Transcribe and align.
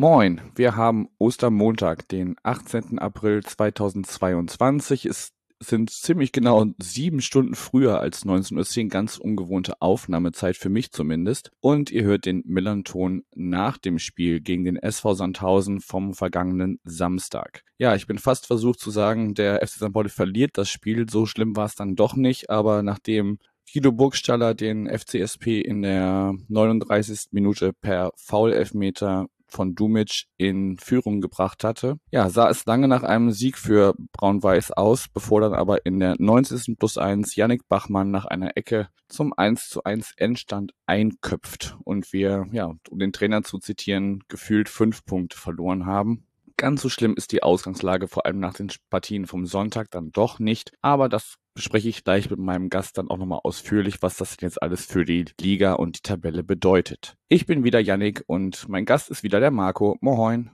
Moin, 0.00 0.40
wir 0.54 0.76
haben 0.76 1.10
Ostermontag, 1.18 2.08
den 2.08 2.36
18. 2.42 2.98
April 2.98 3.42
2022. 3.42 5.04
Es 5.04 5.34
sind 5.58 5.90
ziemlich 5.90 6.32
genau 6.32 6.64
sieben 6.78 7.20
Stunden 7.20 7.54
früher 7.54 8.00
als 8.00 8.24
19.10 8.24 8.84
Uhr, 8.84 8.88
ganz 8.88 9.18
ungewohnte 9.18 9.82
Aufnahmezeit 9.82 10.56
für 10.56 10.70
mich 10.70 10.90
zumindest. 10.90 11.50
Und 11.60 11.90
ihr 11.90 12.04
hört 12.04 12.24
den 12.24 12.42
Millanton 12.46 13.24
nach 13.34 13.76
dem 13.76 13.98
Spiel 13.98 14.40
gegen 14.40 14.64
den 14.64 14.76
SV 14.76 15.12
Sandhausen 15.12 15.82
vom 15.82 16.14
vergangenen 16.14 16.80
Samstag. 16.82 17.62
Ja, 17.76 17.94
ich 17.94 18.06
bin 18.06 18.16
fast 18.16 18.46
versucht 18.46 18.80
zu 18.80 18.90
sagen, 18.90 19.34
der 19.34 19.56
FC 19.56 19.74
St. 19.74 19.92
Pauli 19.92 20.08
verliert 20.08 20.56
das 20.56 20.70
Spiel. 20.70 21.10
So 21.10 21.26
schlimm 21.26 21.56
war 21.56 21.66
es 21.66 21.74
dann 21.74 21.94
doch 21.94 22.16
nicht, 22.16 22.48
aber 22.48 22.82
nachdem 22.82 23.38
Guido 23.70 23.92
Burgstaller 23.92 24.54
den 24.54 24.88
FCSP 24.88 25.60
in 25.60 25.82
der 25.82 26.32
39. 26.48 27.32
Minute 27.32 27.74
per 27.74 28.12
Foul-Elfmeter 28.16 29.28
von 29.50 29.74
Dumic 29.74 30.24
in 30.36 30.78
Führung 30.78 31.20
gebracht 31.20 31.64
hatte. 31.64 31.96
Ja, 32.10 32.30
sah 32.30 32.48
es 32.48 32.66
lange 32.66 32.88
nach 32.88 33.02
einem 33.02 33.30
Sieg 33.30 33.58
für 33.58 33.94
Braun-Weiß 34.12 34.72
aus, 34.72 35.06
bevor 35.12 35.40
dann 35.40 35.54
aber 35.54 35.84
in 35.86 36.00
der 36.00 36.16
90. 36.18 36.76
plus 36.78 36.98
1 36.98 37.36
Yannick 37.36 37.68
Bachmann 37.68 38.10
nach 38.10 38.24
einer 38.24 38.56
Ecke 38.56 38.88
zum 39.08 39.32
1 39.36 39.68
zu 39.68 39.84
1 39.84 40.12
Endstand 40.16 40.72
einköpft 40.86 41.76
und 41.84 42.12
wir, 42.12 42.46
ja, 42.52 42.72
um 42.88 42.98
den 42.98 43.12
Trainer 43.12 43.42
zu 43.42 43.58
zitieren, 43.58 44.22
gefühlt 44.28 44.68
fünf 44.68 45.04
Punkte 45.04 45.36
verloren 45.36 45.86
haben. 45.86 46.26
Ganz 46.60 46.82
so 46.82 46.90
schlimm 46.90 47.14
ist 47.14 47.32
die 47.32 47.42
Ausgangslage 47.42 48.06
vor 48.06 48.26
allem 48.26 48.38
nach 48.38 48.52
den 48.52 48.70
Partien 48.90 49.26
vom 49.26 49.46
Sonntag 49.46 49.90
dann 49.92 50.12
doch 50.12 50.38
nicht, 50.38 50.72
aber 50.82 51.08
das 51.08 51.36
bespreche 51.54 51.88
ich 51.88 52.04
gleich 52.04 52.28
mit 52.28 52.38
meinem 52.38 52.68
Gast 52.68 52.98
dann 52.98 53.08
auch 53.08 53.16
nochmal 53.16 53.40
ausführlich, 53.44 54.02
was 54.02 54.18
das 54.18 54.36
denn 54.36 54.46
jetzt 54.46 54.62
alles 54.62 54.84
für 54.84 55.06
die 55.06 55.24
Liga 55.40 55.72
und 55.72 55.96
die 55.96 56.02
Tabelle 56.02 56.44
bedeutet. 56.44 57.16
Ich 57.30 57.46
bin 57.46 57.64
wieder 57.64 57.80
Yannick 57.80 58.24
und 58.26 58.68
mein 58.68 58.84
Gast 58.84 59.08
ist 59.08 59.22
wieder 59.22 59.40
der 59.40 59.50
Marco. 59.50 59.96
Moin. 60.02 60.50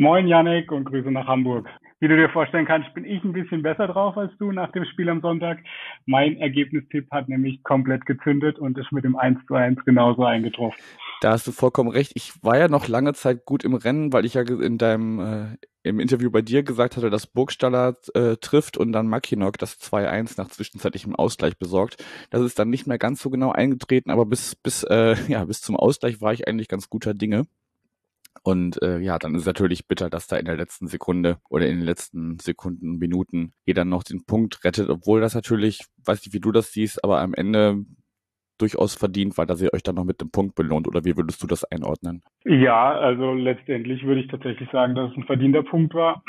Moin 0.00 0.28
Yannick 0.28 0.70
und 0.70 0.84
Grüße 0.84 1.10
nach 1.10 1.26
Hamburg. 1.26 1.66
Wie 1.98 2.06
du 2.06 2.16
dir 2.16 2.28
vorstellen 2.28 2.66
kannst, 2.66 2.94
bin 2.94 3.04
ich 3.04 3.24
ein 3.24 3.32
bisschen 3.32 3.64
besser 3.64 3.88
drauf 3.88 4.16
als 4.16 4.30
du 4.38 4.52
nach 4.52 4.70
dem 4.70 4.84
Spiel 4.84 5.08
am 5.08 5.20
Sonntag. 5.20 5.58
Mein 6.06 6.36
Ergebnistipp 6.36 7.10
hat 7.10 7.28
nämlich 7.28 7.64
komplett 7.64 8.06
gezündet 8.06 8.60
und 8.60 8.78
ist 8.78 8.92
mit 8.92 9.02
dem 9.02 9.16
1 9.16 9.40
zu 9.48 9.54
1 9.54 9.84
genauso 9.84 10.22
eingetroffen. 10.22 10.78
Da 11.20 11.32
hast 11.32 11.48
du 11.48 11.50
vollkommen 11.50 11.90
recht. 11.90 12.12
Ich 12.14 12.44
war 12.44 12.56
ja 12.56 12.68
noch 12.68 12.86
lange 12.86 13.12
Zeit 13.12 13.44
gut 13.44 13.64
im 13.64 13.74
Rennen, 13.74 14.12
weil 14.12 14.24
ich 14.24 14.34
ja 14.34 14.42
in 14.42 14.78
deinem 14.78 15.18
äh, 15.18 15.56
im 15.82 15.98
Interview 15.98 16.30
bei 16.30 16.42
dir 16.42 16.62
gesagt 16.62 16.96
hatte, 16.96 17.10
dass 17.10 17.26
Burgstaller 17.26 17.96
äh, 18.14 18.36
trifft 18.36 18.76
und 18.76 18.92
dann 18.92 19.08
Makinok 19.08 19.58
das 19.58 19.80
2-1 19.80 20.34
nach 20.38 20.46
zwischenzeitlichem 20.46 21.16
Ausgleich 21.16 21.58
besorgt. 21.58 22.04
Das 22.30 22.42
ist 22.42 22.56
dann 22.60 22.70
nicht 22.70 22.86
mehr 22.86 22.98
ganz 22.98 23.20
so 23.20 23.30
genau 23.30 23.50
eingetreten, 23.50 24.12
aber 24.12 24.26
bis 24.26 24.54
bis 24.54 24.84
äh, 24.84 25.16
ja 25.28 25.44
bis 25.44 25.60
zum 25.60 25.74
Ausgleich 25.74 26.20
war 26.20 26.32
ich 26.32 26.46
eigentlich 26.46 26.68
ganz 26.68 26.88
guter 26.88 27.14
Dinge. 27.14 27.46
Und 28.42 28.80
äh, 28.82 28.98
ja, 28.98 29.18
dann 29.18 29.34
ist 29.34 29.46
natürlich 29.46 29.86
bitter, 29.86 30.10
dass 30.10 30.26
da 30.26 30.36
in 30.36 30.46
der 30.46 30.56
letzten 30.56 30.88
Sekunde 30.88 31.38
oder 31.48 31.66
in 31.66 31.78
den 31.78 31.84
letzten 31.84 32.38
Sekunden, 32.38 32.98
Minuten 32.98 33.52
jeder 33.64 33.84
noch 33.84 34.02
den 34.02 34.24
Punkt 34.24 34.64
rettet, 34.64 34.88
obwohl 34.88 35.20
das 35.20 35.34
natürlich, 35.34 35.80
weiß 36.04 36.24
nicht, 36.24 36.32
wie 36.32 36.40
du 36.40 36.52
das 36.52 36.72
siehst, 36.72 37.02
aber 37.04 37.20
am 37.20 37.34
Ende 37.34 37.84
durchaus 38.58 38.94
verdient, 38.94 39.38
weil 39.38 39.46
dass 39.46 39.62
ihr 39.62 39.72
euch 39.72 39.82
dann 39.82 39.94
noch 39.94 40.04
mit 40.04 40.20
dem 40.20 40.30
Punkt 40.30 40.54
belohnt 40.54 40.86
oder 40.86 41.04
wie 41.04 41.16
würdest 41.16 41.42
du 41.42 41.46
das 41.46 41.64
einordnen? 41.64 42.22
Ja, 42.44 42.92
also 42.92 43.32
letztendlich 43.32 44.04
würde 44.04 44.20
ich 44.20 44.28
tatsächlich 44.28 44.70
sagen, 44.70 44.94
dass 44.94 45.10
es 45.10 45.16
ein 45.16 45.24
verdienter 45.24 45.62
Punkt 45.62 45.94
war. 45.94 46.22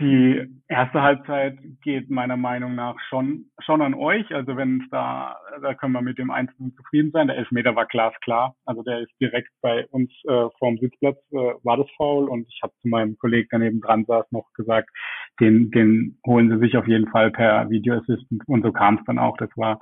Die 0.00 0.48
erste 0.68 1.02
Halbzeit 1.02 1.58
geht 1.82 2.10
meiner 2.10 2.36
Meinung 2.36 2.74
nach 2.74 2.96
schon, 3.08 3.50
schon 3.60 3.82
an 3.82 3.94
euch. 3.94 4.34
Also 4.34 4.56
wenn 4.56 4.80
es 4.80 4.90
da, 4.90 5.36
da 5.60 5.74
können 5.74 5.92
wir 5.92 6.02
mit 6.02 6.18
dem 6.18 6.30
Einzelnen 6.30 6.74
zufrieden 6.74 7.10
sein. 7.12 7.28
Der 7.28 7.36
Elfmeter 7.36 7.76
war 7.76 7.86
glasklar. 7.86 8.56
Also 8.64 8.82
der 8.82 9.00
ist 9.00 9.12
direkt 9.20 9.50
bei 9.60 9.86
uns 9.88 10.10
äh, 10.26 10.48
vorm 10.58 10.78
Sitzplatz, 10.78 11.18
äh, 11.30 11.36
war 11.62 11.76
das 11.76 11.86
faul. 11.96 12.28
Und 12.28 12.48
ich 12.48 12.60
habe 12.62 12.72
zu 12.80 12.88
meinem 12.88 13.16
Kollegen 13.18 13.48
daneben 13.50 13.80
dran 13.80 14.04
saß 14.06 14.26
noch 14.32 14.52
gesagt, 14.54 14.90
den, 15.40 15.70
den 15.70 16.18
holen 16.26 16.50
sie 16.50 16.58
sich 16.58 16.76
auf 16.76 16.86
jeden 16.86 17.08
Fall 17.08 17.30
per 17.30 17.70
Video 17.70 17.94
Assistant. 17.94 18.42
Und 18.46 18.62
so 18.62 18.72
kam 18.72 18.96
es 18.96 19.04
dann 19.06 19.18
auch. 19.18 19.36
Das 19.38 19.50
war 19.56 19.78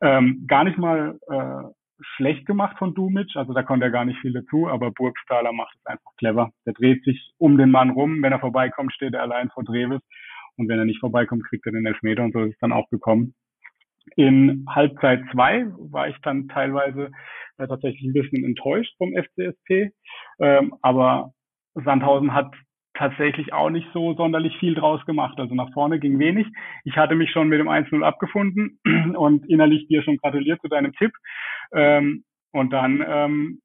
ähm, 0.00 0.44
gar 0.46 0.64
nicht 0.64 0.78
mal 0.78 1.18
äh, 1.28 1.68
schlecht 2.16 2.46
gemacht 2.46 2.76
von 2.78 2.94
Dumic, 2.94 3.36
also 3.36 3.52
da 3.52 3.62
konnte 3.62 3.86
er 3.86 3.90
gar 3.90 4.04
nicht 4.04 4.20
viel 4.20 4.32
dazu, 4.32 4.68
aber 4.68 4.90
Burgstaller 4.90 5.52
macht 5.52 5.74
es 5.78 5.86
einfach 5.86 6.14
clever. 6.16 6.50
Der 6.66 6.74
dreht 6.74 7.02
sich 7.04 7.32
um 7.38 7.56
den 7.56 7.70
Mann 7.70 7.90
rum, 7.90 8.22
wenn 8.22 8.32
er 8.32 8.40
vorbeikommt, 8.40 8.92
steht 8.92 9.14
er 9.14 9.22
allein 9.22 9.50
vor 9.50 9.64
Dreves 9.64 10.02
und 10.56 10.68
wenn 10.68 10.78
er 10.78 10.84
nicht 10.84 11.00
vorbeikommt, 11.00 11.44
kriegt 11.48 11.66
er 11.66 11.72
den 11.72 11.86
Elfmeter 11.86 12.24
und 12.24 12.32
so 12.32 12.40
ist 12.40 12.54
es 12.54 12.58
dann 12.60 12.72
auch 12.72 12.88
gekommen. 12.90 13.34
In 14.14 14.66
Halbzeit 14.68 15.24
zwei 15.32 15.66
war 15.78 16.08
ich 16.08 16.16
dann 16.22 16.48
teilweise 16.48 17.10
äh, 17.58 17.66
tatsächlich 17.66 18.04
ein 18.04 18.12
bisschen 18.12 18.44
enttäuscht 18.44 18.94
vom 18.98 19.14
FCSP, 19.14 19.92
ähm, 20.38 20.74
aber 20.82 21.32
Sandhausen 21.74 22.32
hat 22.32 22.54
tatsächlich 22.96 23.52
auch 23.52 23.70
nicht 23.70 23.88
so 23.92 24.14
sonderlich 24.14 24.56
viel 24.58 24.74
draus 24.74 25.04
gemacht. 25.06 25.38
Also 25.38 25.54
nach 25.54 25.72
vorne 25.72 25.98
ging 25.98 26.18
wenig. 26.18 26.46
Ich 26.84 26.96
hatte 26.96 27.14
mich 27.14 27.30
schon 27.30 27.48
mit 27.48 27.60
dem 27.60 27.68
1-0 27.68 28.02
abgefunden 28.02 28.78
und 29.16 29.48
innerlich 29.48 29.86
dir 29.88 30.02
schon 30.02 30.16
gratuliert 30.16 30.60
zu 30.60 30.68
deinem 30.68 30.92
Tipp. 30.94 31.12
Ähm, 31.72 32.24
und 32.52 32.72
dann 32.72 33.04
ähm, 33.06 33.60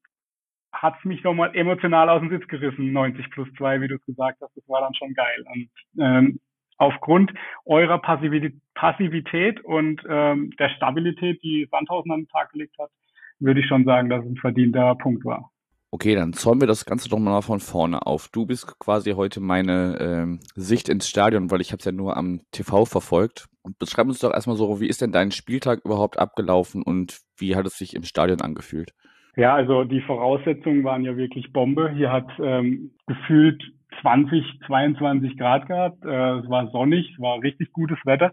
hat 0.72 0.96
es 0.98 1.04
mich 1.04 1.22
nochmal 1.22 1.54
emotional 1.54 2.08
aus 2.08 2.20
dem 2.20 2.30
Sitz 2.30 2.46
gerissen, 2.48 2.92
90 2.92 3.30
plus 3.30 3.48
2, 3.56 3.80
wie 3.80 3.88
du 3.88 3.94
es 3.96 4.04
gesagt 4.04 4.40
hast. 4.42 4.56
Das 4.56 4.68
war 4.68 4.80
dann 4.80 4.94
schon 4.94 5.14
geil. 5.14 5.44
Und 5.54 5.70
ähm, 5.98 6.40
aufgrund 6.78 7.32
eurer 7.64 7.98
Passivität 7.98 9.64
und 9.64 10.02
ähm, 10.08 10.50
der 10.58 10.68
Stabilität, 10.70 11.42
die 11.42 11.68
Sandhausen 11.70 12.10
an 12.10 12.20
den 12.22 12.28
Tag 12.28 12.50
gelegt 12.50 12.76
hat, 12.78 12.90
würde 13.38 13.60
ich 13.60 13.66
schon 13.66 13.84
sagen, 13.84 14.08
dass 14.08 14.24
es 14.24 14.30
ein 14.30 14.36
verdienter 14.36 14.94
Punkt 14.96 15.24
war. 15.24 15.51
Okay, 15.94 16.14
dann 16.14 16.32
zäumen 16.32 16.62
wir 16.62 16.66
das 16.66 16.86
Ganze 16.86 17.10
doch 17.10 17.18
mal 17.18 17.42
von 17.42 17.60
vorne 17.60 18.06
auf. 18.06 18.30
Du 18.32 18.46
bist 18.46 18.78
quasi 18.78 19.10
heute 19.10 19.40
meine 19.40 19.98
ähm, 20.00 20.40
Sicht 20.54 20.88
ins 20.88 21.06
Stadion, 21.06 21.50
weil 21.50 21.60
ich 21.60 21.70
habe 21.70 21.80
es 21.80 21.84
ja 21.84 21.92
nur 21.92 22.16
am 22.16 22.40
TV 22.50 22.86
verfolgt. 22.86 23.44
Und 23.60 23.78
beschreib 23.78 24.06
uns 24.06 24.18
doch 24.18 24.32
erstmal 24.32 24.56
so, 24.56 24.80
wie 24.80 24.86
ist 24.86 25.02
denn 25.02 25.12
dein 25.12 25.32
Spieltag 25.32 25.84
überhaupt 25.84 26.18
abgelaufen 26.18 26.82
und 26.82 27.20
wie 27.36 27.56
hat 27.56 27.66
es 27.66 27.76
sich 27.76 27.94
im 27.94 28.04
Stadion 28.04 28.40
angefühlt? 28.40 28.94
Ja, 29.36 29.54
also 29.54 29.84
die 29.84 30.00
Voraussetzungen 30.00 30.82
waren 30.82 31.04
ja 31.04 31.14
wirklich 31.18 31.52
Bombe. 31.52 31.92
Hier 31.94 32.10
hat 32.10 32.28
ähm, 32.42 32.92
gefühlt 33.06 33.62
20, 34.00 34.44
22 34.66 35.36
Grad 35.36 35.66
gehabt. 35.66 36.04
Äh, 36.04 36.38
es 36.38 36.48
war 36.48 36.70
sonnig, 36.70 37.10
es 37.12 37.20
war 37.20 37.42
richtig 37.42 37.72
gutes 37.72 37.98
Wetter. 38.04 38.32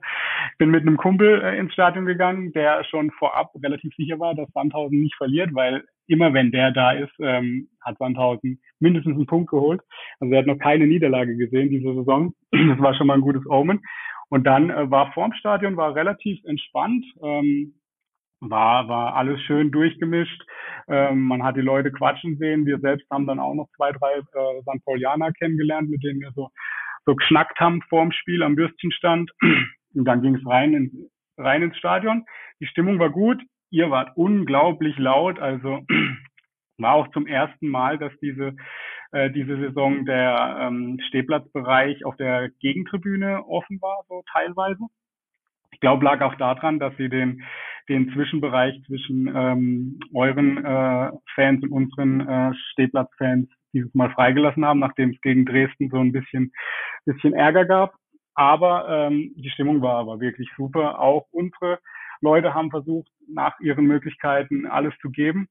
Ich 0.51 0.57
bin 0.57 0.71
mit 0.71 0.81
einem 0.81 0.97
Kumpel 0.97 1.41
äh, 1.41 1.57
ins 1.57 1.73
Stadion 1.73 2.05
gegangen, 2.05 2.51
der 2.53 2.83
schon 2.85 3.11
vorab 3.11 3.51
relativ 3.61 3.93
sicher 3.95 4.19
war, 4.19 4.35
dass 4.35 4.51
Sandhausen 4.53 5.01
nicht 5.01 5.15
verliert, 5.15 5.53
weil 5.53 5.83
immer 6.07 6.33
wenn 6.33 6.51
der 6.51 6.71
da 6.71 6.91
ist, 6.91 7.13
ähm, 7.19 7.69
hat 7.81 7.97
Sandhausen 7.97 8.59
mindestens 8.79 9.15
einen 9.15 9.27
Punkt 9.27 9.49
geholt. 9.49 9.81
Also 10.19 10.33
er 10.33 10.39
hat 10.39 10.47
noch 10.47 10.57
keine 10.57 10.87
Niederlage 10.87 11.35
gesehen 11.35 11.69
diese 11.69 11.93
Saison. 11.93 12.33
Das 12.51 12.79
war 12.79 12.95
schon 12.95 13.07
mal 13.07 13.15
ein 13.15 13.21
gutes 13.21 13.45
Omen. 13.47 13.81
Und 14.29 14.45
dann 14.45 14.69
äh, 14.69 14.89
war 14.89 15.11
vorm 15.13 15.33
Stadion 15.33 15.75
war 15.77 15.95
relativ 15.95 16.39
entspannt. 16.45 17.05
Ähm, 17.21 17.73
war, 18.41 18.87
war 18.87 19.15
alles 19.15 19.41
schön 19.41 19.71
durchgemischt. 19.71 20.41
Ähm, 20.87 21.23
man 21.23 21.43
hat 21.43 21.55
die 21.55 21.61
Leute 21.61 21.91
quatschen 21.91 22.37
sehen. 22.37 22.65
Wir 22.65 22.79
selbst 22.79 23.09
haben 23.11 23.27
dann 23.27 23.39
auch 23.39 23.53
noch 23.53 23.67
zwei, 23.75 23.91
drei 23.91 24.13
äh, 24.17 24.61
St. 24.61 24.83
Paulianer 24.85 25.31
kennengelernt, 25.33 25.89
mit 25.89 26.03
denen 26.03 26.21
wir 26.21 26.31
so, 26.31 26.49
so 27.05 27.15
geschnackt 27.15 27.59
haben 27.59 27.81
vorm 27.89 28.11
Spiel 28.11 28.43
am 28.43 28.55
Bürstchenstand. 28.55 29.31
Und 29.95 30.05
dann 30.05 30.21
ging 30.21 30.35
es 30.35 30.45
rein, 30.45 30.73
in, 30.73 31.09
rein 31.37 31.63
ins 31.63 31.77
Stadion. 31.77 32.25
Die 32.59 32.67
Stimmung 32.67 32.99
war 32.99 33.09
gut. 33.09 33.41
Ihr 33.71 33.91
wart 33.91 34.15
unglaublich 34.15 34.97
laut. 34.97 35.39
Also 35.39 35.85
war 36.77 36.93
auch 36.93 37.09
zum 37.09 37.27
ersten 37.27 37.67
Mal, 37.67 37.97
dass 37.97 38.13
diese 38.21 38.55
äh, 39.11 39.31
diese 39.31 39.57
Saison 39.57 40.05
der 40.05 40.57
ähm, 40.61 40.99
Stehplatzbereich 41.07 42.05
auf 42.05 42.15
der 42.17 42.49
Gegentribüne 42.59 43.43
offen 43.47 43.81
war, 43.81 44.03
so 44.07 44.23
teilweise. 44.31 44.85
Ich 45.71 45.79
glaube, 45.79 46.05
lag 46.05 46.21
auch 46.21 46.35
daran, 46.35 46.79
dass 46.79 46.95
sie 46.97 47.09
den 47.09 47.43
den 47.89 48.11
Zwischenbereich 48.13 48.81
zwischen 48.85 49.27
ähm, 49.35 49.99
euren 50.13 50.63
äh, 50.63 51.11
Fans 51.35 51.63
und 51.63 51.71
unseren 51.71 52.21
äh, 52.27 52.53
Stehplatzfans 52.71 53.49
dieses 53.73 53.93
Mal 53.93 54.11
freigelassen 54.11 54.65
haben, 54.65 54.79
nachdem 54.79 55.11
es 55.11 55.21
gegen 55.21 55.45
Dresden 55.45 55.89
so 55.89 55.97
ein 55.97 56.11
bisschen, 56.11 56.51
bisschen 57.05 57.33
Ärger 57.33 57.65
gab. 57.65 57.95
Aber 58.35 58.87
ähm, 58.89 59.33
die 59.35 59.49
Stimmung 59.49 59.81
war 59.81 59.95
aber 59.95 60.19
wirklich 60.19 60.49
super. 60.55 60.99
Auch 60.99 61.27
unsere 61.31 61.79
Leute 62.21 62.53
haben 62.53 62.69
versucht, 62.69 63.11
nach 63.27 63.59
ihren 63.59 63.85
Möglichkeiten 63.85 64.65
alles 64.65 64.93
zu 65.01 65.09
geben 65.09 65.47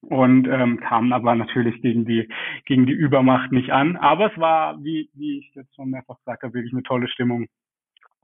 und 0.00 0.46
ähm, 0.46 0.80
kamen 0.80 1.12
aber 1.12 1.34
natürlich 1.34 1.80
gegen 1.82 2.04
die 2.04 2.28
gegen 2.66 2.86
die 2.86 2.92
Übermacht 2.92 3.52
nicht 3.52 3.70
an. 3.70 3.96
Aber 3.96 4.32
es 4.32 4.38
war, 4.38 4.82
wie 4.82 5.10
wie 5.14 5.38
ich 5.38 5.54
jetzt 5.54 5.74
schon 5.74 5.90
mehrfach 5.90 6.18
gesagt 6.18 6.42
habe, 6.42 6.54
wirklich 6.54 6.72
eine 6.72 6.82
tolle 6.82 7.08
Stimmung. 7.08 7.46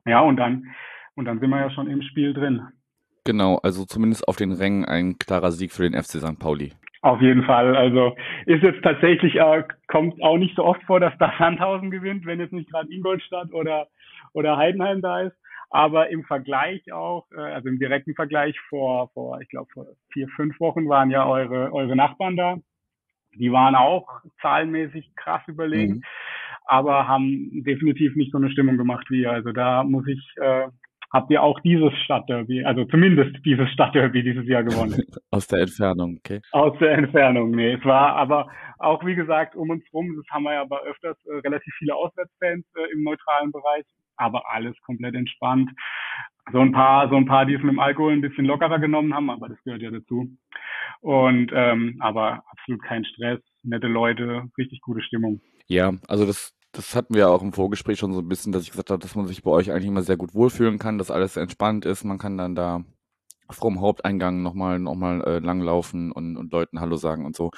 Ja 0.07 0.21
und 0.21 0.37
dann 0.37 0.75
und 1.15 1.27
dann 1.27 1.41
sind 1.41 1.51
wir 1.51 1.61
ja 1.61 1.71
schon 1.71 1.89
im 1.89 2.03
Spiel 2.03 2.35
drin. 2.35 2.63
Genau, 3.25 3.59
also 3.63 3.85
zumindest 3.85 4.29
auf 4.29 4.37
den 4.37 4.53
Rängen 4.53 4.85
ein 4.85 5.19
klarer 5.19 5.51
Sieg 5.51 5.73
für 5.73 5.89
den 5.89 5.95
FC 5.95 6.19
St. 6.21 6.39
Pauli. 6.39 6.73
Auf 7.01 7.21
jeden 7.21 7.45
Fall. 7.45 7.77
Also 7.77 8.17
ist 8.47 8.63
jetzt 8.63 8.83
tatsächlich, 8.83 9.37
äh, 9.37 9.65
kommt 9.89 10.23
auch 10.23 10.39
nicht 10.39 10.57
so 10.57 10.65
oft 10.65 10.83
vor, 10.85 11.01
dass 11.01 11.13
da 11.19 11.33
Sandhausen 11.39 11.91
gewinnt, 11.91 12.25
wenn 12.25 12.41
jetzt 12.41 12.53
nicht 12.53 12.71
gerade 12.71 12.91
Ingolstadt 12.91 13.53
oder, 13.53 13.89
oder 14.33 14.57
Heidenheim 14.57 15.03
da 15.03 15.21
ist. 15.21 15.37
Aber 15.69 16.09
im 16.09 16.25
Vergleich 16.25 16.93
auch, 16.93 17.27
äh, 17.33 17.41
also 17.41 17.69
im 17.69 17.79
direkten 17.79 18.15
Vergleich 18.15 18.59
vor, 18.69 19.11
vor 19.13 19.41
ich 19.41 19.49
glaube, 19.49 19.69
vor 19.73 19.87
vier, 20.13 20.29
fünf 20.29 20.59
Wochen 20.61 20.89
waren 20.89 21.11
ja 21.11 21.27
eure, 21.27 21.73
eure 21.73 21.97
Nachbarn 21.97 22.37
da. 22.37 22.57
Die 23.35 23.53
waren 23.53 23.75
auch 23.75 24.21
zahlenmäßig 24.41 25.15
krass 25.17 25.43
überlegen, 25.47 25.95
mhm. 25.95 26.03
aber 26.65 27.09
haben 27.09 27.65
definitiv 27.65 28.17
nicht 28.17 28.33
so 28.33 28.39
eine 28.39 28.51
Stimmung 28.51 28.79
gemacht 28.79 29.11
wie 29.11 29.23
ihr. 29.23 29.33
Also 29.33 29.53
da 29.53 29.85
muss 29.85 30.07
ich 30.07 30.23
äh, 30.41 30.69
habt 31.15 31.31
ihr 31.31 31.43
auch 31.45 31.61
dieses 31.61 31.93
Stadtderby, 32.05 32.65
also 32.65 32.85
zumindest 32.87 33.37
dieses 33.47 33.71
Stadtderby 33.71 34.25
dieses 34.25 34.47
Jahr 34.49 34.65
gewonnen. 34.65 35.01
Aus 35.31 35.47
der 35.47 35.61
Entfernung, 35.61 36.19
okay. 36.19 36.41
Aus 36.51 36.77
der 36.81 36.99
Entfernung, 36.99 37.53
nee. 37.53 37.75
Es 37.75 37.85
war 37.85 38.17
aber 38.17 38.49
auch, 38.79 39.07
wie 39.07 39.15
gesagt, 39.15 39.55
um 39.55 39.71
uns 39.71 39.85
rum, 39.93 40.13
das 40.17 40.27
haben 40.31 40.43
wir 40.43 40.55
ja 40.55 40.63
aber 40.63 40.83
öfters, 40.83 41.17
äh, 41.27 41.37
relativ 41.37 41.73
viele 41.79 41.95
Auswärtsfans 41.95 42.67
äh, 42.75 42.93
im 42.93 43.05
neutralen 43.05 43.53
Bereich, 43.53 43.85
aber 44.17 44.51
alles 44.51 44.75
komplett 44.85 45.15
entspannt. 45.15 45.71
So 46.53 46.59
ein 46.59 46.73
paar, 46.73 47.09
so 47.09 47.17
ein 47.17 47.27
paar, 47.27 47.47
die 47.47 47.55
es 47.55 47.63
mit 47.63 47.71
dem 47.71 47.79
Alkohol 47.79 48.13
ein 48.13 48.21
bisschen 48.21 48.45
lockerer 48.45 48.81
genommen 48.81 49.15
haben, 49.15 49.31
aber 49.31 49.49
das 49.49 49.63
gehört 49.63 49.83
ja 49.83 49.93
dazu. 49.93 50.37
Und 51.01 51.53
ähm, 51.55 51.97
aber 52.01 52.43
absolut 52.51 52.83
kein 52.83 53.05
Stress, 53.05 53.41
nette 53.63 53.87
Leute, 53.87 54.49
richtig 54.59 54.81
gute 54.81 55.01
Stimmung. 55.01 55.41
Ja, 55.69 55.93
also 56.09 56.27
das 56.27 56.54
das 56.75 56.95
hatten 56.97 57.15
wir 57.15 57.31
auch 57.31 57.43
im 57.43 57.53
Vorgespräch 57.53 57.99
schon 57.99 58.13
so 58.13 58.21
ein 58.21 58.29
bisschen, 58.29 58.53
dass 58.53 58.65
ich 58.65 58.71
gesagt 58.71 58.91
habe, 58.91 59.01
dass 59.01 59.15
man 59.15 59.27
sich 59.27 59.43
bei 59.43 59.51
euch 59.51 59.71
eigentlich 59.71 59.87
immer 59.87 60.03
sehr 60.03 60.17
gut 60.17 60.35
wohlfühlen 60.35 60.79
kann, 60.79 60.99
dass 60.99 61.11
alles 61.11 61.37
entspannt 61.37 61.87
ist. 61.87 62.05
Man 62.05 62.19
kann 62.19 62.37
dann 62.37 62.55
da 62.55 62.85
vom 63.51 63.81
Haupteingang 63.81 64.43
nochmal 64.43 64.79
noch 64.81 64.95
mal, 64.95 65.23
äh, 65.23 65.39
langlaufen 65.39 66.11
und, 66.13 66.37
und 66.37 66.53
Leuten 66.53 66.81
Hallo 66.81 66.97
sagen 66.97 67.25
und 67.27 67.37
so. 67.37 67.53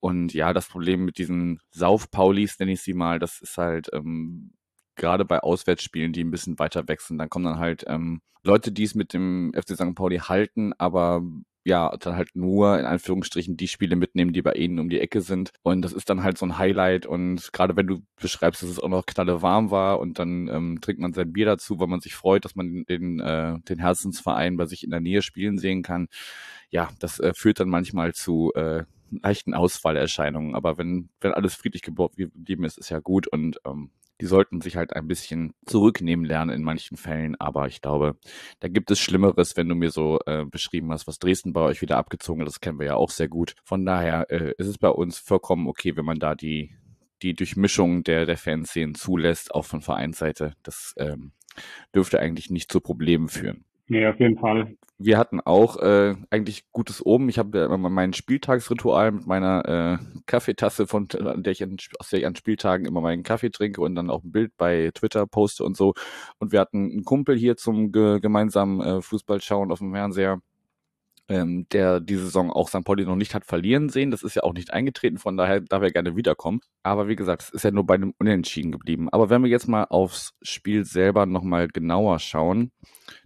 Und 0.00 0.32
ja, 0.34 0.52
das 0.52 0.68
Problem 0.68 1.04
mit 1.04 1.18
diesen 1.18 1.60
Sauf-Paulis, 1.70 2.58
nenne 2.58 2.72
ich 2.72 2.82
sie 2.82 2.94
mal, 2.94 3.18
das 3.18 3.40
ist 3.40 3.58
halt 3.58 3.88
ähm, 3.92 4.52
gerade 4.96 5.24
bei 5.24 5.40
Auswärtsspielen, 5.40 6.12
die 6.12 6.22
ein 6.24 6.30
bisschen 6.30 6.58
weiter 6.58 6.86
weg 6.88 7.00
dann 7.08 7.30
kommen 7.30 7.44
dann 7.46 7.58
halt 7.58 7.84
ähm, 7.88 8.20
Leute, 8.44 8.72
die 8.72 8.84
es 8.84 8.94
mit 8.94 9.12
dem 9.14 9.52
FC 9.54 9.74
St. 9.76 9.94
Pauli 9.94 10.18
halten, 10.18 10.72
aber 10.78 11.22
ja, 11.64 11.94
dann 11.98 12.16
halt 12.16 12.30
nur 12.34 12.78
in 12.78 12.86
Anführungsstrichen 12.86 13.56
die 13.56 13.68
Spiele 13.68 13.96
mitnehmen, 13.96 14.32
die 14.32 14.42
bei 14.42 14.54
ihnen 14.54 14.78
um 14.78 14.88
die 14.88 15.00
Ecke 15.00 15.20
sind. 15.20 15.52
Und 15.62 15.82
das 15.82 15.92
ist 15.92 16.10
dann 16.10 16.22
halt 16.24 16.36
so 16.38 16.46
ein 16.46 16.58
Highlight. 16.58 17.06
Und 17.06 17.52
gerade 17.52 17.76
wenn 17.76 17.86
du 17.86 18.00
beschreibst, 18.20 18.62
dass 18.62 18.70
es 18.70 18.80
auch 18.80 18.88
noch 18.88 19.06
knalle 19.06 19.42
warm 19.42 19.70
war 19.70 20.00
und 20.00 20.18
dann 20.18 20.48
ähm, 20.48 20.80
trinkt 20.80 21.00
man 21.00 21.12
sein 21.12 21.32
Bier 21.32 21.46
dazu, 21.46 21.78
weil 21.78 21.86
man 21.86 22.00
sich 22.00 22.14
freut, 22.14 22.44
dass 22.44 22.56
man 22.56 22.84
den, 22.88 23.20
äh, 23.20 23.58
den 23.60 23.78
Herzensverein 23.78 24.56
bei 24.56 24.66
sich 24.66 24.82
in 24.82 24.90
der 24.90 25.00
Nähe 25.00 25.22
spielen 25.22 25.58
sehen 25.58 25.82
kann. 25.82 26.08
Ja, 26.70 26.90
das 26.98 27.20
äh, 27.20 27.32
führt 27.34 27.60
dann 27.60 27.68
manchmal 27.68 28.12
zu 28.12 28.52
äh, 28.54 28.84
leichten 29.22 29.54
Ausfallerscheinungen. 29.54 30.54
Aber 30.54 30.78
wenn, 30.78 31.08
wenn 31.20 31.32
alles 31.32 31.54
friedlich 31.54 31.82
geblieben 31.82 32.64
ist, 32.64 32.78
ist 32.78 32.90
ja 32.90 33.00
gut. 33.00 33.26
Und 33.26 33.58
ähm, 33.64 33.90
die 34.20 34.26
sollten 34.26 34.60
sich 34.60 34.76
halt 34.76 34.94
ein 34.94 35.08
bisschen 35.08 35.52
zurücknehmen 35.66 36.24
lernen 36.24 36.50
in 36.50 36.62
manchen 36.62 36.96
Fällen. 36.96 37.34
Aber 37.40 37.66
ich 37.66 37.80
glaube, 37.80 38.16
da 38.60 38.68
gibt 38.68 38.90
es 38.90 39.00
Schlimmeres, 39.00 39.56
wenn 39.56 39.68
du 39.68 39.74
mir 39.74 39.90
so 39.90 40.20
äh, 40.26 40.44
beschrieben 40.44 40.92
hast, 40.92 41.06
was 41.06 41.18
Dresden 41.18 41.52
bei 41.52 41.62
euch 41.62 41.82
wieder 41.82 41.96
abgezogen 41.96 42.40
hat. 42.40 42.48
Das 42.48 42.60
kennen 42.60 42.78
wir 42.78 42.86
ja 42.86 42.94
auch 42.94 43.10
sehr 43.10 43.28
gut. 43.28 43.56
Von 43.64 43.84
daher 43.84 44.30
äh, 44.30 44.54
ist 44.58 44.68
es 44.68 44.78
bei 44.78 44.90
uns 44.90 45.18
vollkommen 45.18 45.66
okay, 45.66 45.96
wenn 45.96 46.04
man 46.04 46.20
da 46.20 46.34
die, 46.34 46.76
die 47.22 47.34
Durchmischung 47.34 48.04
der, 48.04 48.24
der 48.24 48.36
Fanszenen 48.36 48.94
zulässt, 48.94 49.54
auch 49.54 49.64
von 49.64 49.80
Vereinsseite. 49.80 50.54
Das 50.62 50.94
ähm, 50.98 51.32
dürfte 51.94 52.20
eigentlich 52.20 52.48
nicht 52.48 52.70
zu 52.70 52.80
Problemen 52.80 53.28
führen. 53.28 53.64
Nee, 53.92 54.06
auf 54.06 54.18
jeden 54.18 54.38
Fall. 54.38 54.74
Wir 54.96 55.18
hatten 55.18 55.38
auch 55.38 55.76
äh, 55.76 56.14
eigentlich 56.30 56.70
gutes 56.72 57.04
Oben. 57.04 57.28
Ich 57.28 57.38
habe 57.38 57.58
ja 57.58 57.66
immer 57.66 57.90
mein 57.90 58.14
Spieltagsritual 58.14 59.12
mit 59.12 59.26
meiner 59.26 60.00
äh, 60.00 60.22
Kaffeetasse, 60.24 60.86
von 60.86 61.08
der 61.10 61.52
ich 61.52 61.62
an, 61.62 61.76
aus 61.98 62.08
der 62.08 62.20
ich 62.20 62.26
an 62.26 62.34
Spieltagen 62.34 62.86
immer 62.86 63.02
meinen 63.02 63.22
Kaffee 63.22 63.50
trinke 63.50 63.82
und 63.82 63.94
dann 63.94 64.08
auch 64.08 64.24
ein 64.24 64.32
Bild 64.32 64.56
bei 64.56 64.90
Twitter 64.94 65.26
poste 65.26 65.62
und 65.62 65.76
so. 65.76 65.92
Und 66.38 66.52
wir 66.52 66.60
hatten 66.60 66.90
einen 66.90 67.04
Kumpel 67.04 67.36
hier 67.36 67.58
zum 67.58 67.92
ge 67.92 68.18
gemeinsamen 68.18 68.80
äh, 68.80 69.02
Fußballschauen 69.02 69.70
auf 69.70 69.80
dem 69.80 69.92
Fernseher 69.92 70.40
ähm, 71.32 71.66
der 71.72 72.00
die 72.00 72.16
Saison 72.16 72.50
auch 72.50 72.68
St. 72.68 72.84
Pauli 72.84 73.04
noch 73.06 73.16
nicht 73.16 73.34
hat 73.34 73.46
verlieren 73.46 73.88
sehen. 73.88 74.10
Das 74.10 74.22
ist 74.22 74.34
ja 74.34 74.42
auch 74.42 74.52
nicht 74.52 74.72
eingetreten, 74.72 75.16
von 75.16 75.36
daher 75.36 75.60
darf 75.60 75.82
er 75.82 75.90
gerne 75.90 76.14
wiederkommen. 76.14 76.60
Aber 76.82 77.08
wie 77.08 77.16
gesagt, 77.16 77.42
es 77.42 77.50
ist 77.50 77.64
ja 77.64 77.70
nur 77.70 77.86
bei 77.86 77.94
einem 77.94 78.12
Unentschieden 78.18 78.70
geblieben. 78.70 79.08
Aber 79.08 79.30
wenn 79.30 79.42
wir 79.42 79.50
jetzt 79.50 79.66
mal 79.66 79.84
aufs 79.84 80.34
Spiel 80.42 80.84
selber 80.84 81.24
nochmal 81.24 81.68
genauer 81.68 82.18
schauen, 82.18 82.70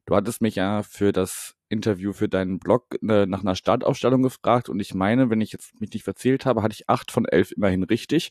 du 0.06 0.14
hattest 0.14 0.40
mich 0.40 0.54
ja 0.54 0.82
für 0.84 1.12
das 1.12 1.54
Interview 1.68 2.12
für 2.12 2.28
deinen 2.28 2.60
Blog 2.60 2.84
äh, 3.02 3.26
nach 3.26 3.40
einer 3.40 3.56
Startaufstellung 3.56 4.22
gefragt 4.22 4.68
und 4.68 4.78
ich 4.78 4.94
meine, 4.94 5.30
wenn 5.30 5.40
ich 5.40 5.50
jetzt 5.50 5.80
mich 5.80 5.92
nicht 5.92 6.04
verzählt 6.04 6.46
habe, 6.46 6.62
hatte 6.62 6.74
ich 6.74 6.88
acht 6.88 7.10
von 7.10 7.24
elf 7.24 7.50
immerhin 7.50 7.82
richtig. 7.82 8.30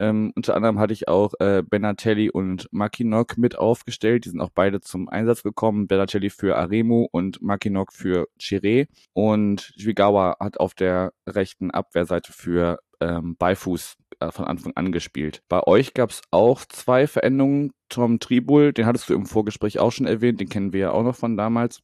Ähm, 0.00 0.32
unter 0.34 0.56
anderem 0.56 0.78
hatte 0.78 0.94
ich 0.94 1.08
auch 1.08 1.34
äh, 1.40 1.62
Benatelli 1.62 2.30
und 2.30 2.68
Makinok 2.72 3.36
mit 3.36 3.58
aufgestellt. 3.58 4.24
Die 4.24 4.30
sind 4.30 4.40
auch 4.40 4.48
beide 4.48 4.80
zum 4.80 5.10
Einsatz 5.10 5.42
gekommen. 5.42 5.88
Benatelli 5.88 6.30
für 6.30 6.56
Aremu 6.56 7.06
und 7.12 7.42
Makinok 7.42 7.92
für 7.92 8.26
Chiré. 8.40 8.88
Und 9.12 9.72
Jigawa 9.76 10.38
hat 10.40 10.58
auf 10.58 10.72
der 10.72 11.12
rechten 11.28 11.70
Abwehrseite 11.70 12.32
für 12.32 12.80
ähm, 13.00 13.36
Beifuß 13.36 13.96
äh, 14.20 14.30
von 14.30 14.46
Anfang 14.46 14.72
an 14.74 14.90
gespielt. 14.90 15.42
Bei 15.50 15.62
euch 15.66 15.92
gab 15.92 16.10
es 16.10 16.22
auch 16.30 16.64
zwei 16.64 17.06
Veränderungen. 17.06 17.72
Tom 17.90 18.20
Tribul, 18.20 18.72
den 18.72 18.86
hattest 18.86 19.10
du 19.10 19.14
im 19.14 19.26
Vorgespräch 19.26 19.80
auch 19.80 19.92
schon 19.92 20.06
erwähnt, 20.06 20.40
den 20.40 20.48
kennen 20.48 20.72
wir 20.72 20.80
ja 20.80 20.90
auch 20.92 21.02
noch 21.02 21.16
von 21.16 21.36
damals, 21.36 21.80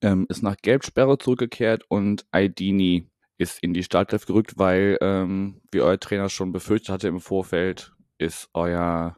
ähm, 0.00 0.26
ist 0.28 0.42
nach 0.42 0.56
Gelbsperre 0.56 1.18
zurückgekehrt 1.18 1.84
und 1.88 2.24
Aidini 2.30 3.08
ist 3.38 3.62
in 3.62 3.72
die 3.72 3.84
Startelf 3.84 4.26
gerückt, 4.26 4.54
weil, 4.56 4.98
ähm, 5.00 5.60
wie 5.72 5.80
euer 5.80 5.98
Trainer 5.98 6.28
schon 6.28 6.52
befürchtet 6.52 6.90
hatte 6.90 7.08
im 7.08 7.20
Vorfeld, 7.20 7.92
ist 8.18 8.50
euer, 8.52 9.16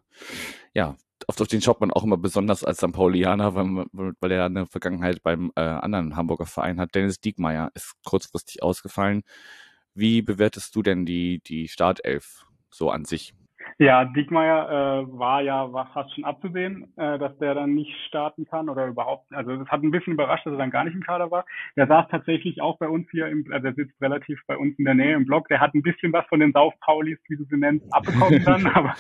ja, 0.75 0.97
auf 1.27 1.37
den 1.37 1.63
schaut 1.63 1.81
man 1.81 1.91
auch 1.91 2.05
immer 2.05 2.17
besonders 2.17 2.65
als 2.65 2.79
St. 2.79 2.93
Paulianer, 2.93 3.55
weil, 3.55 3.87
weil 4.21 4.33
er 4.33 4.45
eine 4.45 4.67
Vergangenheit 4.67 5.23
beim 5.23 5.53
äh, 5.57 5.61
anderen 5.61 6.17
Hamburger 6.17 6.47
Verein 6.47 6.81
hat. 6.81 6.95
Dennis 6.95 7.21
Diekmeyer 7.21 7.71
ist 7.75 7.95
kurzfristig 8.05 8.63
ausgefallen. 8.63 9.23
Wie 9.95 10.23
bewertest 10.23 10.75
du 10.75 10.83
denn 10.83 11.07
die, 11.07 11.41
die 11.41 11.69
Startelf 11.69 12.47
so 12.71 12.91
an 12.91 13.05
sich? 13.05 13.35
Ja, 13.81 14.05
Diekmeyer 14.05 14.69
äh, 14.69 15.19
war 15.19 15.41
ja 15.41 15.73
war 15.73 15.91
fast 15.95 16.15
schon 16.15 16.27
abzusehen, 16.27 16.93
äh, 16.99 17.19
dass 17.19 17.39
der 17.39 17.55
dann 17.55 17.75
nicht 17.75 17.97
starten 18.09 18.45
kann 18.45 18.69
oder 18.69 18.87
überhaupt. 18.87 19.33
Also 19.33 19.53
es 19.53 19.69
hat 19.69 19.83
ein 19.83 19.91
bisschen 19.91 20.13
überrascht, 20.13 20.45
dass 20.45 20.53
er 20.53 20.59
dann 20.59 20.71
gar 20.71 20.85
nicht 20.85 20.93
im 20.93 21.03
Kader 21.03 21.31
war. 21.31 21.47
Der 21.77 21.87
saß 21.87 22.09
tatsächlich 22.11 22.61
auch 22.61 22.77
bei 22.77 22.89
uns 22.89 23.09
hier, 23.11 23.29
im, 23.29 23.47
also 23.51 23.69
er 23.69 23.73
sitzt 23.73 23.99
relativ 24.03 24.39
bei 24.47 24.59
uns 24.59 24.79
in 24.79 24.85
der 24.85 24.93
Nähe 24.93 25.15
im 25.17 25.25
Blog. 25.25 25.49
Der 25.49 25.61
hat 25.61 25.73
ein 25.73 25.81
bisschen 25.81 26.13
was 26.13 26.27
von 26.27 26.41
den 26.41 26.53
Sauf-Paulis, 26.53 27.19
wie 27.29 27.39
du 27.39 27.45
sie 27.45 27.57
nennst, 27.57 27.87
abbekommen 27.91 28.45
dann, 28.45 28.67
aber 28.67 28.95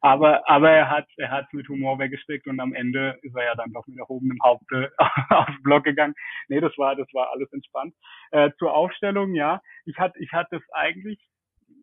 aber 0.00 0.50
aber 0.50 0.70
er 0.72 0.90
hat 0.90 1.06
er 1.16 1.30
hat 1.30 1.52
mit 1.52 1.68
Humor 1.68 2.00
weggesteckt 2.00 2.48
und 2.48 2.58
am 2.58 2.74
Ende 2.74 3.16
ist 3.22 3.36
er 3.36 3.44
ja 3.44 3.54
dann 3.54 3.72
doch 3.72 3.86
mit 3.86 3.98
erhobenem 3.98 4.38
Haupt 4.42 4.64
äh, 4.72 4.88
aufs 5.30 5.62
Blog 5.62 5.84
gegangen. 5.84 6.14
Nee, 6.48 6.58
das 6.58 6.76
war 6.76 6.96
das 6.96 7.06
war 7.12 7.30
alles 7.30 7.52
entspannt. 7.52 7.94
Äh, 8.32 8.50
zur 8.58 8.74
Aufstellung, 8.74 9.36
ja, 9.36 9.60
ich 9.84 9.96
hatte 9.96 10.18
ich 10.18 10.32
hatte 10.32 10.56
es 10.56 10.72
eigentlich 10.72 11.24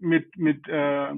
mit 0.02 0.36
mit 0.36 0.68
äh, 0.68 1.14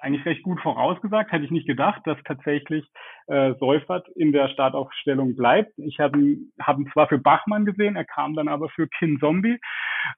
eigentlich 0.00 0.24
recht 0.26 0.42
gut 0.42 0.60
vorausgesagt, 0.60 1.32
hätte 1.32 1.44
ich 1.44 1.50
nicht 1.50 1.66
gedacht, 1.66 2.02
dass 2.04 2.18
tatsächlich 2.24 2.84
äh, 3.26 3.54
Seufert 3.58 4.08
in 4.10 4.32
der 4.32 4.48
Startaufstellung 4.48 5.36
bleibt. 5.36 5.72
Ich 5.78 5.98
habe 5.98 6.18
ihn, 6.18 6.52
hab 6.60 6.78
ihn 6.78 6.90
zwar 6.92 7.08
für 7.08 7.18
Bachmann 7.18 7.64
gesehen, 7.64 7.96
er 7.96 8.04
kam 8.04 8.34
dann 8.34 8.48
aber 8.48 8.68
für 8.68 8.88
Kin 8.88 9.18
Zombie 9.18 9.58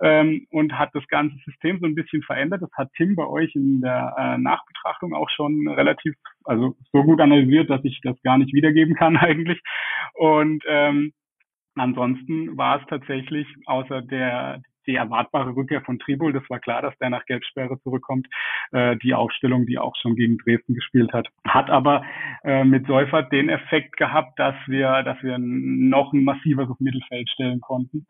ähm, 0.01 0.47
und 0.51 0.79
hat 0.79 0.91
das 0.95 1.07
ganze 1.09 1.37
System 1.45 1.79
so 1.81 1.87
ein 1.87 1.95
bisschen 1.95 2.23
verändert. 2.23 2.63
Das 2.63 2.73
hat 2.75 2.91
Tim 2.97 3.17
bei 3.17 3.27
euch 3.27 3.55
in 3.55 3.81
der 3.81 4.15
äh, 4.19 4.39
Nachbetrachtung 4.39 5.15
auch 5.15 5.31
schon 5.31 5.69
relativ, 5.69 6.15
also 6.45 6.77
so 6.93 7.03
gut 7.03 7.21
analysiert, 7.21 7.71
dass 7.71 7.85
ich 7.85 8.01
das 8.03 8.21
gar 8.23 8.39
nicht 8.39 8.53
wiedergeben 8.53 8.95
kann 8.95 9.17
eigentlich. 9.19 9.61
Und 10.15 10.63
ähm, 10.67 11.13
Ansonsten 11.79 12.57
war 12.57 12.81
es 12.81 12.87
tatsächlich 12.89 13.47
außer 13.67 14.03
der 14.03 14.61
die 14.89 14.97
erwartbare 14.97 15.55
Rückkehr 15.55 15.83
von 15.83 15.99
Tribul, 15.99 16.33
das 16.33 16.49
war 16.49 16.59
klar, 16.59 16.83
dass 16.83 16.97
der 16.99 17.11
nach 17.11 17.25
Gelbsperre 17.27 17.81
zurückkommt, 17.83 18.27
äh, 18.73 18.97
die 18.97 19.15
Aufstellung, 19.15 19.67
die 19.67 19.79
auch 19.79 19.95
schon 20.01 20.17
gegen 20.17 20.39
Dresden 20.39 20.75
gespielt 20.75 21.13
hat. 21.13 21.29
Hat 21.47 21.71
aber 21.71 22.05
äh, 22.43 22.65
mit 22.65 22.87
Seufert 22.87 23.31
den 23.31 23.49
Effekt 23.49 23.97
gehabt, 23.97 24.39
dass 24.39 24.57
wir, 24.67 25.03
dass 25.05 25.23
wir 25.23 25.39
noch 25.39 26.13
ein 26.13 26.25
massiveres 26.25 26.81
Mittelfeld 26.81 27.29
stellen 27.31 27.61
konnten. 27.61 28.07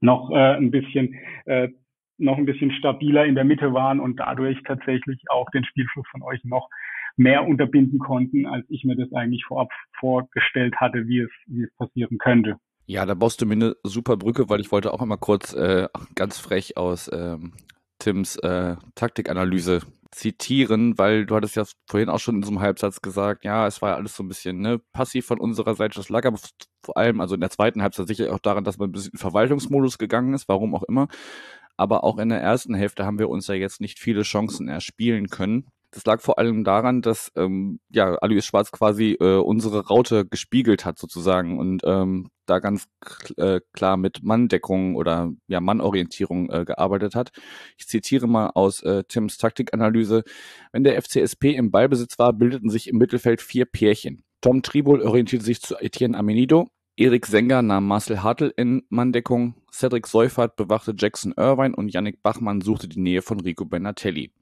Noch 0.00 0.30
äh, 0.30 0.56
ein 0.56 0.70
bisschen 0.70 1.14
äh, 1.44 1.68
noch 2.16 2.38
ein 2.38 2.46
bisschen 2.46 2.70
stabiler 2.70 3.24
in 3.24 3.34
der 3.34 3.44
Mitte 3.44 3.74
waren 3.74 3.98
und 3.98 4.20
dadurch 4.20 4.62
tatsächlich 4.62 5.20
auch 5.30 5.50
den 5.50 5.64
Spielfluss 5.64 6.06
von 6.12 6.22
euch 6.22 6.44
noch 6.44 6.68
mehr 7.16 7.46
unterbinden 7.46 7.98
konnten, 7.98 8.46
als 8.46 8.64
ich 8.68 8.84
mir 8.84 8.96
das 8.96 9.12
eigentlich 9.12 9.44
vorab 9.44 9.70
vorgestellt 9.98 10.76
hatte, 10.76 11.06
wie 11.06 11.20
es, 11.20 11.30
wie 11.46 11.64
es 11.64 11.74
passieren 11.76 12.18
könnte. 12.18 12.56
Ja, 12.86 13.06
da 13.06 13.14
baust 13.14 13.40
du 13.40 13.46
mir 13.46 13.54
eine 13.54 13.76
super 13.82 14.16
Brücke, 14.16 14.48
weil 14.48 14.60
ich 14.60 14.70
wollte 14.70 14.92
auch 14.92 15.00
immer 15.00 15.16
kurz 15.16 15.54
äh, 15.54 15.88
ganz 16.14 16.38
frech 16.38 16.76
aus 16.76 17.10
ähm, 17.12 17.54
Tims 17.98 18.36
äh, 18.36 18.76
Taktikanalyse 18.94 19.80
zitieren, 20.10 20.96
weil 20.98 21.26
du 21.26 21.34
hattest 21.34 21.56
ja 21.56 21.64
vorhin 21.88 22.08
auch 22.10 22.20
schon 22.20 22.36
in 22.36 22.42
so 22.42 22.50
einem 22.50 22.60
Halbsatz 22.60 23.00
gesagt, 23.00 23.44
ja, 23.44 23.66
es 23.66 23.82
war 23.82 23.90
ja 23.90 23.96
alles 23.96 24.14
so 24.14 24.22
ein 24.22 24.28
bisschen 24.28 24.60
ne, 24.60 24.78
passiv 24.92 25.26
von 25.26 25.40
unserer 25.40 25.74
Seite. 25.74 25.96
Das 25.96 26.08
lag 26.10 26.24
aber 26.26 26.38
vor 26.84 26.96
allem, 26.96 27.20
also 27.20 27.34
in 27.34 27.40
der 27.40 27.50
zweiten 27.50 27.82
Halbzeit 27.82 28.06
sicher 28.06 28.32
auch 28.32 28.38
daran, 28.38 28.64
dass 28.64 28.78
man 28.78 28.90
ein 28.90 28.92
bisschen 28.92 29.12
in 29.12 29.18
Verwaltungsmodus 29.18 29.98
gegangen 29.98 30.34
ist, 30.34 30.48
warum 30.48 30.74
auch 30.74 30.84
immer. 30.84 31.08
aber 31.76 32.04
auch 32.04 32.18
in 32.18 32.28
der 32.28 32.40
ersten 32.40 32.74
Hälfte 32.74 33.04
haben 33.06 33.18
wir 33.18 33.28
uns 33.30 33.48
ja 33.48 33.54
jetzt 33.54 33.80
nicht 33.80 33.98
viele 33.98 34.22
Chancen 34.22 34.68
erspielen 34.68 35.28
können. 35.28 35.68
Das 35.94 36.04
lag 36.06 36.20
vor 36.20 36.40
allem 36.40 36.64
daran, 36.64 37.02
dass 37.02 37.30
ähm, 37.36 37.78
ja 37.88 38.16
Alois 38.16 38.42
Schwarz 38.42 38.72
quasi 38.72 39.16
äh, 39.20 39.36
unsere 39.36 39.86
Raute 39.86 40.26
gespiegelt 40.26 40.84
hat 40.84 40.98
sozusagen 40.98 41.60
und 41.60 41.82
ähm, 41.84 42.30
da 42.46 42.58
ganz 42.58 42.86
äh, 43.36 43.60
klar 43.72 43.96
mit 43.96 44.24
Manndeckung 44.24 44.96
oder 44.96 45.30
ja 45.46 45.60
Mannorientierung 45.60 46.50
äh, 46.50 46.64
gearbeitet 46.64 47.14
hat. 47.14 47.30
Ich 47.78 47.86
zitiere 47.86 48.26
mal 48.26 48.50
aus 48.54 48.82
äh, 48.82 49.04
Tims 49.04 49.38
Taktikanalyse: 49.38 50.24
Wenn 50.72 50.82
der 50.82 51.00
FCSP 51.00 51.54
im 51.54 51.70
Ballbesitz 51.70 52.18
war, 52.18 52.32
bildeten 52.32 52.70
sich 52.70 52.88
im 52.88 52.98
Mittelfeld 52.98 53.40
vier 53.40 53.64
Pärchen. 53.64 54.24
Tom 54.40 54.62
Tribol 54.62 55.00
orientierte 55.00 55.44
sich 55.44 55.62
zu 55.62 55.76
Etienne 55.76 56.18
Amenido, 56.18 56.66
Erik 56.96 57.26
Senger 57.26 57.62
nahm 57.62 57.86
Marcel 57.86 58.24
Hartl 58.24 58.52
in 58.56 58.82
Manndeckung, 58.88 59.54
Cedric 59.72 60.08
Seufert 60.08 60.56
bewachte 60.56 60.92
Jackson 60.98 61.32
Irvine 61.36 61.76
und 61.76 61.94
Yannick 61.94 62.20
Bachmann 62.20 62.62
suchte 62.62 62.88
die 62.88 63.00
Nähe 63.00 63.22
von 63.22 63.38
Rico 63.38 63.64
Benatelli 63.64 64.32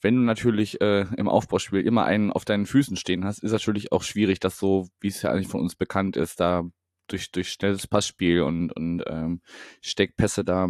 wenn 0.00 0.16
du 0.16 0.22
natürlich 0.22 0.80
äh, 0.80 1.06
im 1.16 1.28
Aufbauspiel 1.28 1.80
immer 1.80 2.04
einen 2.04 2.32
auf 2.32 2.44
deinen 2.44 2.66
Füßen 2.66 2.96
stehen 2.96 3.24
hast, 3.24 3.42
ist 3.42 3.52
natürlich 3.52 3.92
auch 3.92 4.02
schwierig, 4.02 4.40
dass 4.40 4.58
so, 4.58 4.88
wie 5.00 5.08
es 5.08 5.22
ja 5.22 5.30
eigentlich 5.30 5.48
von 5.48 5.60
uns 5.60 5.74
bekannt 5.74 6.16
ist, 6.16 6.40
da 6.40 6.64
durch, 7.08 7.30
durch 7.32 7.52
schnelles 7.52 7.86
Passspiel 7.86 8.42
und, 8.42 8.72
und 8.72 9.02
ähm, 9.06 9.40
Steckpässe 9.82 10.44
da 10.44 10.68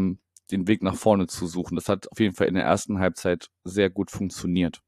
den 0.51 0.67
Weg 0.67 0.83
nach 0.83 0.97
vorne 0.97 1.27
zu 1.27 1.47
suchen. 1.47 1.77
Das 1.77 1.89
hat 1.89 2.11
auf 2.11 2.19
jeden 2.19 2.35
Fall 2.35 2.49
in 2.49 2.55
der 2.55 2.65
ersten 2.65 2.99
Halbzeit 2.99 3.51
sehr 3.63 3.91
gut 3.91 4.11
funktioniert. 4.11 4.83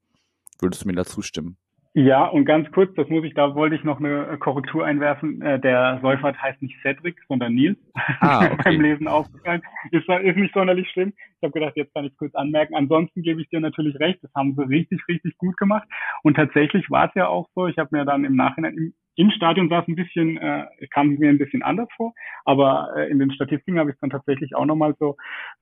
Würdest 0.59 0.83
du 0.83 0.87
mir 0.87 0.95
dazu 0.95 1.21
stimmen? 1.21 1.57
Ja, 1.95 2.25
und 2.25 2.45
ganz 2.45 2.71
kurz, 2.71 2.91
das 2.95 3.07
muss 3.09 3.23
ich, 3.23 3.35
da 3.35 3.53
wollte 3.53 3.75
ich 3.75 3.83
noch 3.83 3.99
eine 3.99 4.39
Korrektur 4.39 4.83
einwerfen. 4.83 5.43
Äh, 5.43 5.59
der 5.59 5.99
Säufert 6.01 6.41
heißt 6.41 6.59
nicht 6.59 6.75
Cedric, 6.81 7.19
sondern 7.27 7.53
Nils. 7.53 7.77
Ah, 8.19 8.45
okay. 8.51 8.57
beim 8.63 8.81
Lesen 8.81 9.07
aufgefallen. 9.07 9.61
Ist, 9.91 10.09
ist 10.09 10.35
nicht 10.37 10.55
sonderlich 10.55 10.89
schlimm. 10.89 11.13
Ich 11.37 11.43
habe 11.43 11.53
gedacht, 11.53 11.73
jetzt 11.75 11.93
kann 11.93 12.05
ich 12.05 12.17
kurz 12.17 12.33
anmerken. 12.33 12.73
Ansonsten 12.73 13.21
gebe 13.21 13.41
ich 13.41 13.49
dir 13.49 13.59
natürlich 13.59 13.99
recht, 13.99 14.23
das 14.23 14.33
haben 14.33 14.55
sie 14.55 14.67
richtig, 14.67 15.07
richtig 15.07 15.37
gut 15.37 15.55
gemacht. 15.57 15.87
Und 16.23 16.33
tatsächlich 16.35 16.89
war 16.89 17.09
es 17.09 17.11
ja 17.13 17.27
auch 17.27 17.47
so, 17.53 17.67
ich 17.67 17.77
habe 17.77 17.95
mir 17.95 18.05
dann 18.05 18.25
im 18.25 18.35
Nachhinein 18.35 18.75
im, 18.75 18.93
im 19.15 19.29
Stadion 19.29 19.69
sah 19.69 19.81
es 19.81 19.87
ein 19.87 19.95
bisschen, 19.95 20.37
äh, 20.37 20.65
kam 20.89 21.09
mir 21.09 21.29
ein 21.29 21.37
bisschen 21.37 21.61
anders 21.61 21.89
vor, 21.95 22.13
aber 22.43 22.89
äh, 22.97 23.11
in 23.11 23.19
den 23.19 23.31
Statistiken 23.31 23.77
habe 23.77 23.91
ich 23.91 23.95
es 23.95 23.99
dann 23.99 24.09
tatsächlich 24.09 24.55
auch 24.55 24.65
nochmal 24.65 24.95
so, 24.97 25.15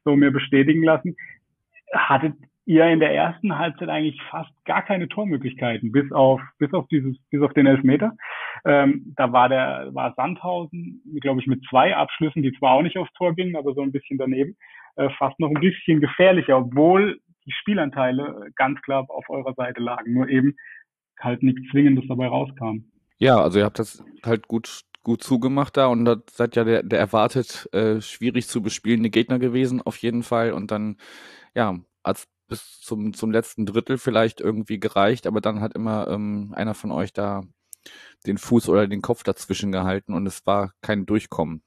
so 0.06 0.16
mir 0.16 0.32
bestätigen 0.32 0.84
lassen. 0.84 1.18
Hattet 1.94 2.36
ihr 2.65 2.86
in 2.86 3.00
der 3.00 3.13
ersten 3.13 3.58
Halbzeit 3.58 3.89
eigentlich 3.89 4.22
fast 4.30 4.51
gar 4.65 4.84
keine 4.84 5.08
Tormöglichkeiten, 5.08 5.91
bis 5.91 6.12
auf, 6.12 6.41
bis 6.60 6.72
auf 6.74 6.88
dieses, 6.88 7.18
bis 7.30 7.41
auf 7.41 7.53
den 7.53 7.65
Elfmeter. 7.65 8.15
Ähm, 8.65 9.13
da 9.18 9.32
war 9.32 9.50
der, 9.50 9.89
war 9.94 10.13
Sandhausen, 10.15 11.01
glaube 11.22 11.41
ich, 11.41 11.48
mit 11.48 11.63
zwei 11.70 11.96
Abschlüssen, 11.96 12.44
die 12.44 12.53
zwar 12.53 12.74
auch 12.74 12.84
nicht 12.84 12.98
aufs 12.98 13.13
Tor 13.13 13.34
gingen, 13.34 13.56
aber 13.56 13.74
so 13.74 13.82
ein 13.82 13.91
bisschen 13.91 14.18
daneben, 14.18 14.56
äh, 14.96 15.10
fast 15.18 15.39
noch 15.39 15.50
ein 15.50 15.60
bisschen 15.60 16.01
gefährlicher, 16.01 16.58
obwohl 16.58 17.20
die 17.46 17.51
Spielanteile 17.51 18.51
ganz 18.56 18.80
klar 18.82 19.06
auf 19.10 19.30
eurer 19.30 19.53
Seite 19.56 19.82
lagen, 19.82 20.13
nur 20.13 20.30
eben 20.30 20.56
halt 21.20 21.41
nichts 21.44 21.62
Zwingendes 21.72 22.06
dabei 22.08 22.27
rauskam. 22.27 22.86
Ja, 23.18 23.41
also 23.41 23.60
ihr 23.60 23.65
habt 23.65 23.80
das 23.80 24.03
halt 24.24 24.48
gut 24.48 24.84
gut 25.03 25.24
zugemacht 25.24 25.77
da 25.77 25.88
und 25.88 26.06
das 26.06 26.20
seid 26.32 26.56
ja 26.56 26.63
der, 26.63 26.84
der 26.84 27.00
erwartet 27.00 27.68
äh, 27.74 28.01
schwierig 28.01 28.48
zu 28.48 28.62
bespielende 28.62 29.10
Gegner 29.10 29.39
gewesen 29.39 29.82
auf 29.82 29.98
jeden 29.98 30.22
Fall 30.22 30.53
und 30.53 30.70
dann 30.70 30.98
ja 31.56 31.80
als 32.03 32.27
bis 32.51 32.81
zum, 32.81 33.13
zum 33.13 33.31
letzten 33.31 33.65
Drittel 33.65 33.98
vielleicht 33.98 34.41
irgendwie 34.41 34.77
gereicht, 34.77 35.25
aber 35.25 35.39
dann 35.39 35.62
hat 35.62 35.74
immer 35.74 36.10
ähm, 36.10 36.51
einer 36.53 36.74
von 36.74 36.91
euch 36.91 37.13
da 37.13 37.43
den 38.27 38.38
Fuß 38.38 38.67
oder 38.67 38.88
den 38.88 39.01
Kopf 39.01 39.24
dazwischen 39.24 39.72
gehalten 39.72 40.13
und 40.13 40.27
es 40.27 40.46
war 40.46 40.74
kein 40.81 41.05
Durchkommen. 41.05 41.63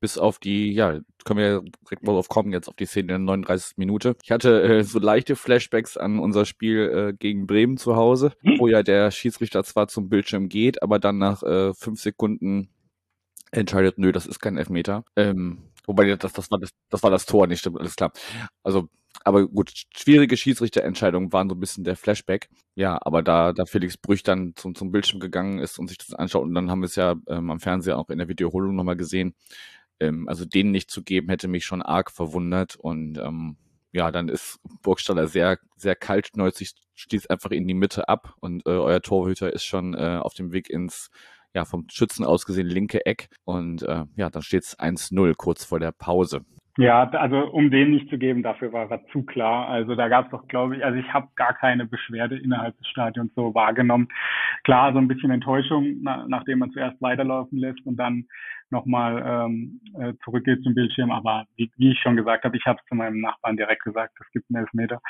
Bis 0.00 0.16
auf 0.16 0.38
die, 0.38 0.72
ja, 0.72 1.00
können 1.24 1.40
wir 1.40 1.62
direkt 1.84 2.04
mal 2.04 2.12
drauf 2.12 2.28
kommen, 2.28 2.52
jetzt 2.52 2.68
auf 2.68 2.76
die 2.76 2.86
Szene 2.86 3.08
der 3.08 3.18
39. 3.18 3.78
Minute. 3.78 4.14
Ich 4.22 4.30
hatte 4.30 4.62
äh, 4.62 4.84
so 4.84 5.00
leichte 5.00 5.34
Flashbacks 5.34 5.96
an 5.96 6.20
unser 6.20 6.46
Spiel 6.46 7.10
äh, 7.10 7.12
gegen 7.12 7.48
Bremen 7.48 7.76
zu 7.76 7.96
Hause, 7.96 8.32
wo 8.58 8.68
ja 8.68 8.84
der 8.84 9.10
Schiedsrichter 9.10 9.64
zwar 9.64 9.88
zum 9.88 10.08
Bildschirm 10.08 10.48
geht, 10.48 10.84
aber 10.84 11.00
dann 11.00 11.18
nach 11.18 11.42
äh, 11.42 11.74
fünf 11.74 12.00
Sekunden 12.00 12.68
entscheidet, 13.50 13.98
nö, 13.98 14.12
das 14.12 14.26
ist 14.26 14.38
kein 14.38 14.56
Elfmeter. 14.56 15.04
Ähm, 15.16 15.64
wobei 15.84 16.14
das, 16.14 16.32
das, 16.32 16.48
war 16.52 16.60
das, 16.60 16.70
das 16.90 17.02
war 17.02 17.10
das 17.10 17.26
Tor, 17.26 17.48
nicht 17.48 17.58
stimmt, 17.58 17.80
alles 17.80 17.96
klar. 17.96 18.12
Also 18.62 18.88
aber 19.24 19.46
gut, 19.48 19.72
schwierige 19.94 20.36
Schiedsrichterentscheidungen 20.36 21.32
waren 21.32 21.48
so 21.48 21.54
ein 21.54 21.60
bisschen 21.60 21.84
der 21.84 21.96
Flashback. 21.96 22.48
Ja, 22.74 22.98
aber 23.02 23.22
da, 23.22 23.52
da 23.52 23.66
Felix 23.66 23.96
Brüch 23.96 24.22
dann 24.22 24.54
zum, 24.56 24.74
zum 24.74 24.92
Bildschirm 24.92 25.20
gegangen 25.20 25.58
ist 25.58 25.78
und 25.78 25.88
sich 25.88 25.98
das 25.98 26.14
anschaut, 26.14 26.44
und 26.44 26.54
dann 26.54 26.70
haben 26.70 26.80
wir 26.80 26.86
es 26.86 26.96
ja 26.96 27.16
ähm, 27.28 27.50
am 27.50 27.60
Fernseher 27.60 27.98
auch 27.98 28.08
in 28.08 28.18
der 28.18 28.28
Wiederholung 28.28 28.74
nochmal 28.74 28.96
gesehen. 28.96 29.34
Ähm, 30.00 30.28
also 30.28 30.44
den 30.44 30.70
nicht 30.70 30.90
zu 30.90 31.02
geben, 31.02 31.28
hätte 31.28 31.48
mich 31.48 31.64
schon 31.64 31.82
arg 31.82 32.10
verwundert. 32.10 32.76
Und 32.76 33.18
ähm, 33.18 33.56
ja, 33.92 34.10
dann 34.10 34.28
ist 34.28 34.58
Burgstaller 34.82 35.28
sehr, 35.28 35.58
sehr 35.76 35.96
kaltschnäuzig, 35.96 36.72
stieß 36.94 37.26
einfach 37.26 37.50
in 37.50 37.66
die 37.66 37.74
Mitte 37.74 38.08
ab 38.08 38.34
und 38.40 38.64
äh, 38.66 38.70
euer 38.70 39.02
Torhüter 39.02 39.52
ist 39.52 39.64
schon 39.64 39.94
äh, 39.94 40.18
auf 40.20 40.34
dem 40.34 40.52
Weg 40.52 40.70
ins 40.70 41.10
ja, 41.54 41.64
vom 41.64 41.86
Schützen 41.90 42.24
aus 42.24 42.46
gesehen 42.46 42.68
linke 42.68 43.04
Eck. 43.06 43.28
Und 43.44 43.82
äh, 43.82 44.04
ja, 44.16 44.30
dann 44.30 44.42
steht 44.42 44.64
es 44.64 44.78
1-0 44.78 45.34
kurz 45.34 45.64
vor 45.64 45.80
der 45.80 45.92
Pause. 45.92 46.44
Ja, 46.78 47.08
also 47.10 47.50
um 47.50 47.70
den 47.70 47.90
nicht 47.90 48.08
zu 48.08 48.16
geben, 48.16 48.42
dafür 48.42 48.72
war 48.72 48.90
er 48.90 49.04
zu 49.08 49.24
klar. 49.24 49.68
Also 49.68 49.96
da 49.96 50.08
gab 50.08 50.26
es 50.26 50.30
doch, 50.30 50.46
glaube 50.46 50.76
ich, 50.76 50.84
also 50.84 50.98
ich 50.98 51.12
habe 51.12 51.28
gar 51.34 51.52
keine 51.52 51.84
Beschwerde 51.84 52.38
innerhalb 52.38 52.76
des 52.78 52.86
Stadions 52.86 53.34
so 53.34 53.54
wahrgenommen. 53.54 54.08
Klar, 54.62 54.92
so 54.92 54.98
ein 54.98 55.08
bisschen 55.08 55.30
Enttäuschung, 55.30 55.98
na, 56.02 56.24
nachdem 56.28 56.60
man 56.60 56.70
zuerst 56.70 57.00
weiterlaufen 57.02 57.58
lässt 57.58 57.84
und 57.86 57.96
dann 57.96 58.26
nochmal 58.70 59.22
ähm, 59.26 59.80
äh, 59.98 60.14
zurückgeht 60.24 60.62
zum 60.62 60.74
Bildschirm. 60.74 61.10
Aber 61.10 61.44
wie, 61.56 61.70
wie 61.76 61.90
ich 61.90 61.98
schon 62.00 62.16
gesagt 62.16 62.44
habe, 62.44 62.56
ich 62.56 62.64
habe 62.66 62.78
es 62.80 62.86
zu 62.88 62.94
meinem 62.94 63.20
Nachbarn 63.20 63.56
direkt 63.56 63.82
gesagt, 63.82 64.14
es 64.20 64.30
gibt 64.30 64.46
einen 64.48 64.64
Elfmeter. 64.64 65.00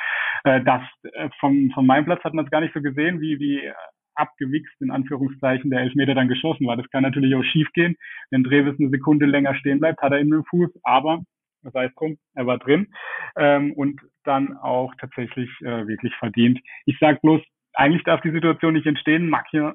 Äh, 0.44 0.62
das 0.64 0.82
äh, 1.12 1.28
vom, 1.40 1.70
von 1.72 1.86
meinem 1.86 2.06
Platz 2.06 2.24
hat 2.24 2.32
man 2.32 2.46
es 2.46 2.50
gar 2.50 2.62
nicht 2.62 2.74
so 2.74 2.80
gesehen, 2.80 3.20
wie, 3.20 3.38
wie 3.38 3.70
abgewichst 4.14 4.80
in 4.80 4.90
Anführungszeichen 4.90 5.70
der 5.70 5.80
Elfmeter 5.80 6.14
dann 6.14 6.28
geschossen 6.28 6.66
war. 6.66 6.76
Das 6.76 6.88
kann 6.90 7.02
natürlich 7.02 7.34
auch 7.34 7.44
schief 7.44 7.70
gehen. 7.74 7.96
Wenn 8.30 8.44
Dreves 8.44 8.78
eine 8.78 8.90
Sekunde 8.90 9.26
länger 9.26 9.54
stehen 9.54 9.78
bleibt, 9.78 10.00
hat 10.00 10.12
er 10.12 10.20
ihn 10.20 10.28
mit 10.28 10.38
dem 10.38 10.44
Fuß, 10.44 10.70
aber 10.82 11.22
sei 11.62 11.86
es 11.86 11.94
drum, 11.94 12.18
er 12.34 12.46
war 12.46 12.58
drin 12.58 12.92
ähm, 13.36 13.72
und 13.72 14.00
dann 14.24 14.56
auch 14.56 14.94
tatsächlich 15.00 15.50
äh, 15.60 15.86
wirklich 15.86 16.14
verdient. 16.16 16.60
Ich 16.86 16.96
sag 17.00 17.20
bloß, 17.22 17.40
eigentlich 17.74 18.02
darf 18.04 18.20
die 18.22 18.32
Situation 18.32 18.74
nicht 18.74 18.86
entstehen. 18.86 19.30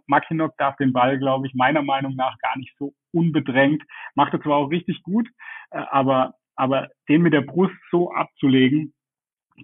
Mackinock 0.07 0.57
darf 0.57 0.75
den 0.77 0.93
Ball, 0.93 1.17
glaube 1.17 1.47
ich, 1.47 1.53
meiner 1.53 1.81
Meinung 1.81 2.15
nach 2.15 2.37
gar 2.39 2.57
nicht 2.57 2.73
so 2.77 2.93
unbedrängt. 3.13 3.83
Macht 4.15 4.33
er 4.33 4.41
zwar 4.41 4.57
auch 4.57 4.69
richtig 4.69 5.01
gut, 5.03 5.27
äh, 5.71 5.77
aber, 5.89 6.33
aber 6.55 6.89
den 7.09 7.21
mit 7.21 7.33
der 7.33 7.41
Brust 7.41 7.75
so 7.91 8.11
abzulegen, 8.11 8.93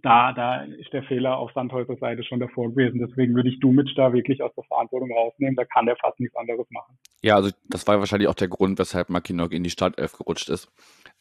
da, 0.04 0.32
da 0.34 0.64
ist 0.64 0.94
der 0.94 1.04
Fehler 1.04 1.38
auf 1.38 1.52
Sandhäuser 1.54 1.96
Seite 1.98 2.24
schon 2.24 2.40
davor 2.40 2.70
gewesen. 2.70 3.00
Deswegen 3.00 3.36
würde 3.36 3.50
ich 3.50 3.60
Dumitsch 3.60 3.98
da 3.98 4.14
wirklich 4.14 4.42
aus 4.42 4.54
der 4.56 4.64
Verantwortung 4.64 5.12
rausnehmen. 5.12 5.56
Da 5.56 5.66
kann 5.66 5.86
der 5.86 5.98
fast 5.98 6.20
nichts 6.20 6.36
anderes 6.36 6.68
machen. 6.72 6.98
Ja, 7.22 7.36
also 7.36 7.50
das 7.70 7.86
war 7.88 8.00
wahrscheinlich 8.00 8.30
auch 8.30 8.36
der 8.36 8.48
Grund, 8.48 8.80
weshalb 8.80 9.10
Mackinock 9.10 9.52
in 9.52 9.64
die 9.64 9.70
Startelf 9.70 10.14
gerutscht 10.14 10.50
ist 10.50 10.72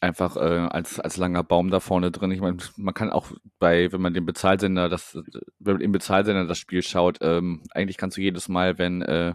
einfach 0.00 0.36
äh, 0.36 0.40
als, 0.40 0.98
als 0.98 1.18
langer 1.18 1.44
Baum 1.44 1.70
da 1.70 1.78
vorne 1.78 2.10
drin. 2.10 2.30
Ich 2.30 2.40
meine, 2.40 2.56
man 2.76 2.94
kann 2.94 3.10
auch 3.10 3.32
bei, 3.58 3.92
wenn 3.92 4.00
man 4.00 4.14
den 4.14 4.24
Bezahlsender, 4.24 4.88
das, 4.88 5.18
wenn 5.58 5.74
man 5.74 5.82
im 5.82 5.92
Bezahlsender 5.92 6.46
das 6.46 6.58
Spiel 6.58 6.82
schaut, 6.82 7.18
ähm, 7.20 7.62
eigentlich 7.72 7.98
kannst 7.98 8.16
du 8.16 8.22
jedes 8.22 8.48
Mal, 8.48 8.78
wenn 8.78 9.02
äh, 9.02 9.34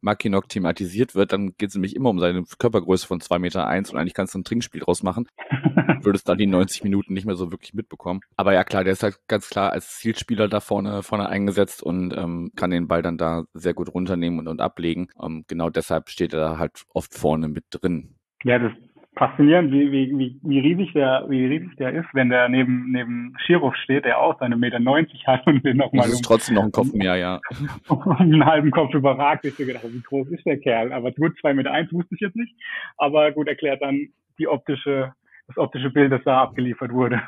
Mackinock 0.00 0.48
thematisiert 0.48 1.16
wird, 1.16 1.32
dann 1.32 1.54
geht 1.58 1.70
es 1.70 1.74
nämlich 1.74 1.96
immer 1.96 2.10
um 2.10 2.20
seine 2.20 2.44
Körpergröße 2.58 3.06
von 3.06 3.20
zwei 3.20 3.40
Meter 3.40 3.66
eins 3.66 3.90
und 3.90 3.98
eigentlich 3.98 4.14
kannst 4.14 4.34
du 4.34 4.38
ein 4.38 4.44
Trinkspiel 4.44 4.82
draus 4.82 5.02
machen. 5.02 5.26
Würdest 6.02 6.28
dann 6.28 6.38
die 6.38 6.46
90 6.46 6.84
Minuten 6.84 7.12
nicht 7.12 7.26
mehr 7.26 7.34
so 7.34 7.50
wirklich 7.50 7.74
mitbekommen. 7.74 8.20
Aber 8.36 8.52
ja 8.52 8.57
klar, 8.64 8.84
der 8.84 8.92
ist 8.92 9.02
halt 9.02 9.18
ganz 9.28 9.48
klar 9.50 9.72
als 9.72 9.98
Zielspieler 9.98 10.48
da 10.48 10.60
vorne, 10.60 11.02
vorne 11.02 11.28
eingesetzt 11.28 11.82
und 11.82 12.16
ähm, 12.16 12.50
kann 12.56 12.70
den 12.70 12.88
Ball 12.88 13.02
dann 13.02 13.18
da 13.18 13.44
sehr 13.54 13.74
gut 13.74 13.92
runternehmen 13.92 14.40
und, 14.40 14.48
und 14.48 14.60
ablegen. 14.60 15.08
Ähm, 15.22 15.44
genau 15.48 15.70
deshalb 15.70 16.08
steht 16.08 16.32
er 16.32 16.40
da 16.40 16.58
halt 16.58 16.84
oft 16.92 17.14
vorne 17.14 17.48
mit 17.48 17.64
drin. 17.70 18.14
Ja, 18.44 18.58
das 18.58 18.72
faszinierend, 19.18 19.72
wie, 19.72 19.90
wie, 19.90 20.16
wie, 20.16 20.40
wie 20.42 20.58
riesig 20.60 20.92
der, 20.92 21.26
wie 21.28 21.44
riesig 21.44 21.76
der 21.76 21.92
ist, 21.92 22.06
wenn 22.12 22.30
der 22.30 22.48
neben, 22.48 22.92
neben 22.92 23.34
Schirov 23.44 23.74
steht, 23.76 24.04
der 24.04 24.20
auch 24.20 24.38
seine 24.38 24.56
Meter 24.56 24.78
90 24.78 25.26
hat 25.26 25.46
und 25.46 25.64
den 25.64 25.76
nochmal. 25.76 26.04
Das 26.04 26.14
ist 26.14 26.18
um, 26.18 26.22
trotzdem 26.22 26.54
noch 26.54 26.62
ein 26.62 26.72
Kopf 26.72 26.92
mehr, 26.94 27.16
ja. 27.16 27.40
Um 27.88 28.12
einen 28.12 28.46
halben 28.46 28.70
Kopf 28.70 28.94
überragt. 28.94 29.44
Ich 29.44 29.54
habe 29.54 29.66
gedacht, 29.66 29.84
wie 29.92 30.00
groß 30.00 30.28
ist 30.28 30.46
der 30.46 30.58
Kerl? 30.58 30.92
Aber 30.92 31.10
gut, 31.10 31.36
zwei 31.40 31.52
Meter 31.52 31.72
eins 31.72 31.92
wusste 31.92 32.14
ich 32.14 32.20
jetzt 32.20 32.36
nicht. 32.36 32.54
Aber 32.96 33.32
gut, 33.32 33.48
erklärt 33.48 33.82
dann 33.82 34.08
die 34.38 34.46
optische, 34.46 35.12
das 35.48 35.58
optische 35.58 35.90
Bild, 35.90 36.12
das 36.12 36.22
da 36.24 36.42
abgeliefert 36.42 36.92
wurde. 36.92 37.20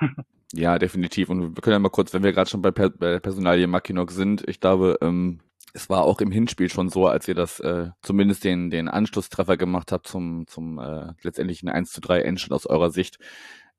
Ja, 0.52 0.78
definitiv. 0.78 1.28
Und 1.28 1.57
wir 1.57 1.62
können 1.62 1.75
ja 1.75 1.78
mal 1.78 1.90
kurz, 1.90 2.12
wenn 2.12 2.23
wir 2.23 2.33
gerade 2.33 2.50
schon 2.50 2.62
bei, 2.62 2.71
per 2.71 2.90
bei 2.90 3.12
der 3.12 3.21
Personalie 3.21 3.66
Mackinock 3.66 4.11
sind, 4.11 4.47
ich 4.49 4.61
glaube, 4.61 4.99
ähm, 5.00 5.40
es 5.73 5.88
war 5.88 6.02
auch 6.02 6.21
im 6.21 6.33
Hinspiel 6.33 6.69
schon 6.69 6.88
so, 6.88 7.07
als 7.07 7.28
ihr 7.28 7.35
das 7.35 7.61
äh, 7.61 7.90
zumindest 8.02 8.45
den, 8.45 8.71
den 8.71 8.88
Anschlusstreffer 8.88 9.57
gemacht 9.57 9.92
habt 9.92 10.09
zum, 10.09 10.47
zum 10.47 10.78
äh, 10.78 11.12
letztendlichen 11.23 11.69
1 11.69 11.92
zu 11.92 12.00
3 12.00 12.23
Endstand 12.23 12.52
aus 12.52 12.66
eurer 12.66 12.90
Sicht. 12.90 13.19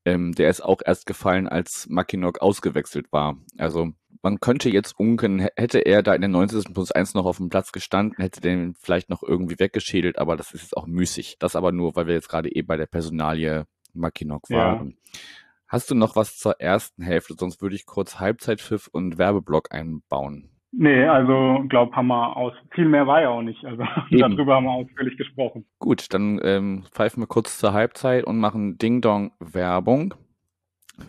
Ähm, 0.05 0.33
der 0.33 0.49
ist 0.49 0.61
auch 0.61 0.81
erst 0.83 1.05
gefallen, 1.05 1.47
als 1.47 1.87
Mackinock 1.89 2.41
ausgewechselt 2.41 3.11
war. 3.11 3.37
Also 3.57 3.91
man 4.23 4.39
könnte 4.39 4.69
jetzt 4.69 4.97
unken, 4.97 5.47
hätte 5.55 5.79
er 5.79 6.01
da 6.01 6.13
in 6.13 6.21
den 6.21 6.31
90. 6.31 6.73
plus 6.73 6.91
1 6.91 7.13
noch 7.13 7.25
auf 7.25 7.37
dem 7.37 7.49
Platz 7.49 7.71
gestanden, 7.71 8.17
hätte 8.17 8.41
den 8.41 8.75
vielleicht 8.75 9.09
noch 9.09 9.21
irgendwie 9.21 9.59
weggeschädelt, 9.59 10.17
aber 10.17 10.37
das 10.37 10.53
ist 10.53 10.61
jetzt 10.61 10.77
auch 10.77 10.87
müßig. 10.87 11.37
Das 11.39 11.55
aber 11.55 11.71
nur, 11.71 11.95
weil 11.95 12.07
wir 12.07 12.13
jetzt 12.13 12.29
gerade 12.29 12.49
eh 12.49 12.61
bei 12.61 12.77
der 12.77 12.87
Personalie 12.87 13.65
Mackinock 13.93 14.49
waren. 14.49 14.89
Ja. 15.13 15.19
Hast 15.71 15.89
du 15.89 15.95
noch 15.95 16.17
was 16.17 16.35
zur 16.35 16.59
ersten 16.59 17.01
Hälfte? 17.01 17.33
Sonst 17.39 17.61
würde 17.61 17.75
ich 17.75 17.85
kurz 17.85 18.19
Halbzeitpfiff 18.19 18.89
und 18.91 19.17
Werbeblock 19.17 19.73
einbauen. 19.73 20.49
Nee, 20.73 21.05
also 21.05 21.63
glaub, 21.69 21.93
haben 21.95 22.07
wir 22.07 22.35
aus. 22.35 22.51
Viel 22.75 22.89
mehr 22.89 23.07
war 23.07 23.21
ja 23.21 23.29
auch 23.29 23.41
nicht. 23.41 23.63
Also 23.63 23.81
Eben. 24.09 24.35
darüber 24.35 24.55
haben 24.55 24.65
wir 24.65 24.71
ausführlich 24.71 25.17
gesprochen. 25.17 25.65
Gut, 25.79 26.13
dann 26.13 26.41
ähm, 26.43 26.83
pfeifen 26.91 27.23
wir 27.23 27.27
kurz 27.27 27.57
zur 27.57 27.71
Halbzeit 27.71 28.25
und 28.25 28.37
machen 28.37 28.79
Ding 28.79 28.99
Dong 28.99 29.31
Werbung. 29.39 30.13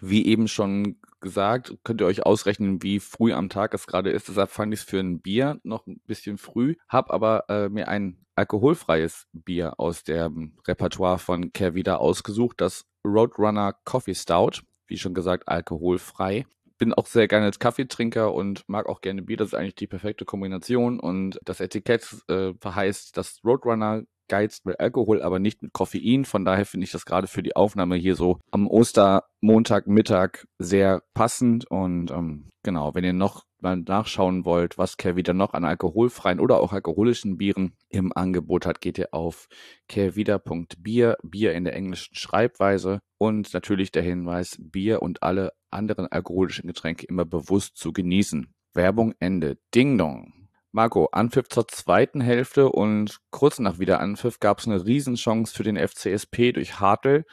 Wie 0.01 0.25
eben 0.27 0.47
schon 0.47 1.01
gesagt, 1.21 1.77
könnt 1.83 2.01
ihr 2.01 2.07
euch 2.07 2.25
ausrechnen, 2.25 2.85
wie 2.85 3.01
früh 3.01 3.33
am 3.33 3.49
Tag 3.49 3.75
es 3.75 3.89
gerade 3.89 4.11
ist. 4.11 4.29
Deshalb 4.29 4.51
fand 4.51 4.73
ich 4.73 4.81
es 4.81 4.87
für 4.87 5.01
ein 5.01 5.21
Bier 5.21 5.59
noch 5.65 5.89
ein 5.89 6.01
bisschen 6.07 6.39
früh, 6.39 6.77
hab 6.89 7.11
aber 7.11 7.47
äh, 7.49 7.69
mir 7.69 7.89
ein 7.89 8.25
alkoholfreies 8.37 9.27
Bier 9.33 9.81
aus 9.81 10.05
dem 10.05 10.57
Repertoire 10.69 11.19
von 11.19 11.53
Kervida 11.53 11.97
ausgesucht, 11.97 12.61
das 12.61 12.87
Roadrunner 13.05 13.75
Coffee 13.85 14.15
Stout, 14.15 14.63
wie 14.87 14.99
schon 14.99 15.15
gesagt, 15.15 15.49
alkoholfrei 15.49 16.47
bin 16.83 16.95
auch 16.95 17.07
sehr 17.07 17.29
gerne 17.29 17.47
als 17.47 17.61
Kaffeetrinker 17.61 18.35
und 18.35 18.69
mag 18.69 18.87
auch 18.87 19.03
gerne 19.03 19.23
Bier. 19.23 19.37
Das 19.37 19.49
ist 19.49 19.55
eigentlich 19.55 19.77
die 19.77 19.87
perfekte 19.87 20.25
Kombination. 20.25 20.99
Und 20.99 21.39
das 21.45 21.61
Etikett 21.61 22.05
äh, 22.27 22.55
verheißt, 22.61 23.17
dass 23.17 23.39
Roadrunner 23.45 24.03
geizt 24.27 24.67
mit 24.67 24.81
Alkohol, 24.81 25.23
aber 25.23 25.39
nicht 25.39 25.63
mit 25.63 25.73
Koffein. 25.73 26.25
Von 26.25 26.45
daher 26.45 26.67
finde 26.67 26.83
ich 26.83 26.91
das 26.91 27.05
gerade 27.05 27.29
für 27.29 27.45
die 27.45 27.55
Aufnahme 27.55 27.95
hier 27.95 28.17
so 28.17 28.41
am 28.51 28.67
Ostermontagmittag 28.67 30.45
sehr 30.59 31.05
passend. 31.15 31.71
Und 31.71 32.11
ähm, 32.11 32.49
genau, 32.65 32.97
wenn 32.97 33.05
ihr 33.05 33.13
noch 33.13 33.45
mal 33.63 33.77
nachschauen 33.77 34.45
wollt, 34.45 34.79
was 34.79 34.97
Kervida 34.97 35.33
noch 35.33 35.55
an 35.55 35.65
alkoholfreien 35.65 36.41
oder 36.41 36.61
auch 36.61 36.73
alkoholischen 36.73 37.37
Bieren 37.39 37.75
im 37.89 38.13
Angebot 38.15 38.67
hat, 38.67 38.81
geht 38.81 38.99
ihr 38.99 39.13
auf 39.13 39.49
kervida.bier, 39.89 41.17
Bier 41.23 41.53
in 41.53 41.65
der 41.65 41.75
englischen 41.75 42.15
Schreibweise 42.15 43.01
und 43.19 43.53
natürlich 43.55 43.93
der 43.93 44.03
Hinweis, 44.03 44.59
Bier 44.61 45.03
und 45.03 45.23
alle 45.23 45.53
anderen 45.71 46.07
alkoholischen 46.07 46.67
Getränke 46.67 47.07
immer 47.07 47.25
bewusst 47.25 47.77
zu 47.77 47.93
genießen. 47.93 48.53
Werbung 48.75 49.15
Ende. 49.19 49.59
Ding 49.75 49.99
Dong. 49.99 50.49
Marco, 50.75 51.09
Anpfiff 51.13 51.49
zur 51.49 51.69
zweiten 51.69 52.23
Hälfte 52.23 52.71
und 52.71 53.19
kurz 53.31 53.59
nach 53.59 53.79
Wiederanpfiff 53.79 54.41
gab 54.41 54.59
es 54.59 54.67
eine 54.67 54.85
Riesenchance 54.85 55.55
für 55.55 55.65
den 55.65 55.77
FCSP 55.77 56.53
durch 56.53 56.81
Hartl. 56.81 57.25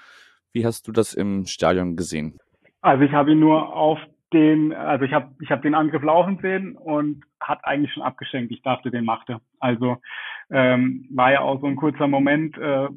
Wie 0.51 0.65
hast 0.65 0.88
du 0.88 0.91
das 0.91 1.13
im 1.13 1.45
Stadion 1.45 1.95
gesehen? 1.95 2.38
Also 2.81 3.03
ich 3.03 3.12
habe 3.13 3.31
ihn 3.31 3.39
nur 3.39 3.74
auf 3.74 3.98
den, 4.33 4.74
also 4.74 5.05
ich 5.05 5.13
habe 5.13 5.36
ich 5.41 5.51
hab 5.51 5.62
den 5.62 5.75
Angriff 5.75 6.03
laufen 6.03 6.39
sehen 6.41 6.75
und 6.75 7.24
hat 7.39 7.63
eigentlich 7.63 7.93
schon 7.93 8.03
abgeschenkt. 8.03 8.51
Ich 8.51 8.62
dachte, 8.62 8.91
den 8.91 9.05
machte. 9.05 9.41
Also 9.59 9.98
ähm, 10.50 11.07
war 11.12 11.31
ja 11.31 11.41
auch 11.41 11.59
so 11.62 11.67
ein 11.67 11.75
kurzer 11.75 12.07
Moment 12.07 12.57
äh, 12.57 12.88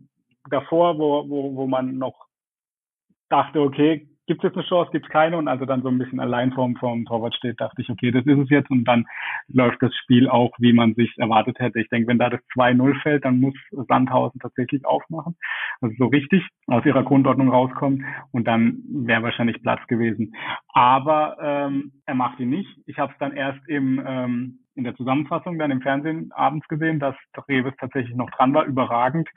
davor, 0.50 0.98
wo, 0.98 1.28
wo, 1.28 1.56
wo 1.56 1.66
man 1.66 1.98
noch 1.98 2.26
dachte, 3.28 3.60
okay, 3.60 4.08
gibt 4.26 4.42
es 4.42 4.48
jetzt 4.48 4.56
eine 4.56 4.66
Chance, 4.66 4.90
gibt 4.92 5.06
es 5.06 5.12
keine 5.12 5.36
und 5.36 5.48
also 5.48 5.64
dann 5.64 5.82
so 5.82 5.88
ein 5.88 5.98
bisschen 5.98 6.20
allein 6.20 6.52
vorm, 6.52 6.76
vorm 6.76 7.04
Torwart 7.04 7.34
steht, 7.34 7.60
dachte 7.60 7.82
ich, 7.82 7.90
okay, 7.90 8.10
das 8.10 8.24
ist 8.24 8.38
es 8.38 8.50
jetzt 8.50 8.70
und 8.70 8.84
dann 8.84 9.06
läuft 9.48 9.82
das 9.82 9.94
Spiel 9.96 10.28
auch, 10.28 10.52
wie 10.58 10.72
man 10.72 10.94
sich 10.94 11.12
erwartet 11.18 11.58
hätte. 11.58 11.80
Ich 11.80 11.88
denke, 11.88 12.08
wenn 12.08 12.18
da 12.18 12.30
das 12.30 12.40
2-0 12.54 13.00
fällt, 13.02 13.24
dann 13.24 13.40
muss 13.40 13.54
Sandhausen 13.88 14.40
tatsächlich 14.40 14.84
aufmachen, 14.86 15.36
also 15.80 15.94
so 15.98 16.06
richtig 16.06 16.46
aus 16.66 16.84
ihrer 16.84 17.02
Grundordnung 17.02 17.48
rauskommt 17.48 18.02
und 18.30 18.46
dann 18.46 18.82
wäre 18.88 19.22
wahrscheinlich 19.22 19.62
Platz 19.62 19.84
gewesen. 19.88 20.34
Aber 20.68 21.36
ähm, 21.40 21.92
er 22.06 22.14
macht 22.14 22.38
ihn 22.40 22.50
nicht. 22.50 22.70
Ich 22.86 22.98
habe 22.98 23.12
es 23.12 23.18
dann 23.18 23.32
erst 23.32 23.66
im 23.68 24.02
ähm, 24.06 24.58
in 24.74 24.84
der 24.84 24.96
Zusammenfassung 24.96 25.58
dann 25.58 25.70
im 25.70 25.82
Fernsehen 25.82 26.32
abends 26.32 26.66
gesehen, 26.68 26.98
dass 26.98 27.14
Reves 27.48 27.74
tatsächlich 27.78 28.16
noch 28.16 28.30
dran 28.30 28.54
war, 28.54 28.64
überragend. 28.64 29.28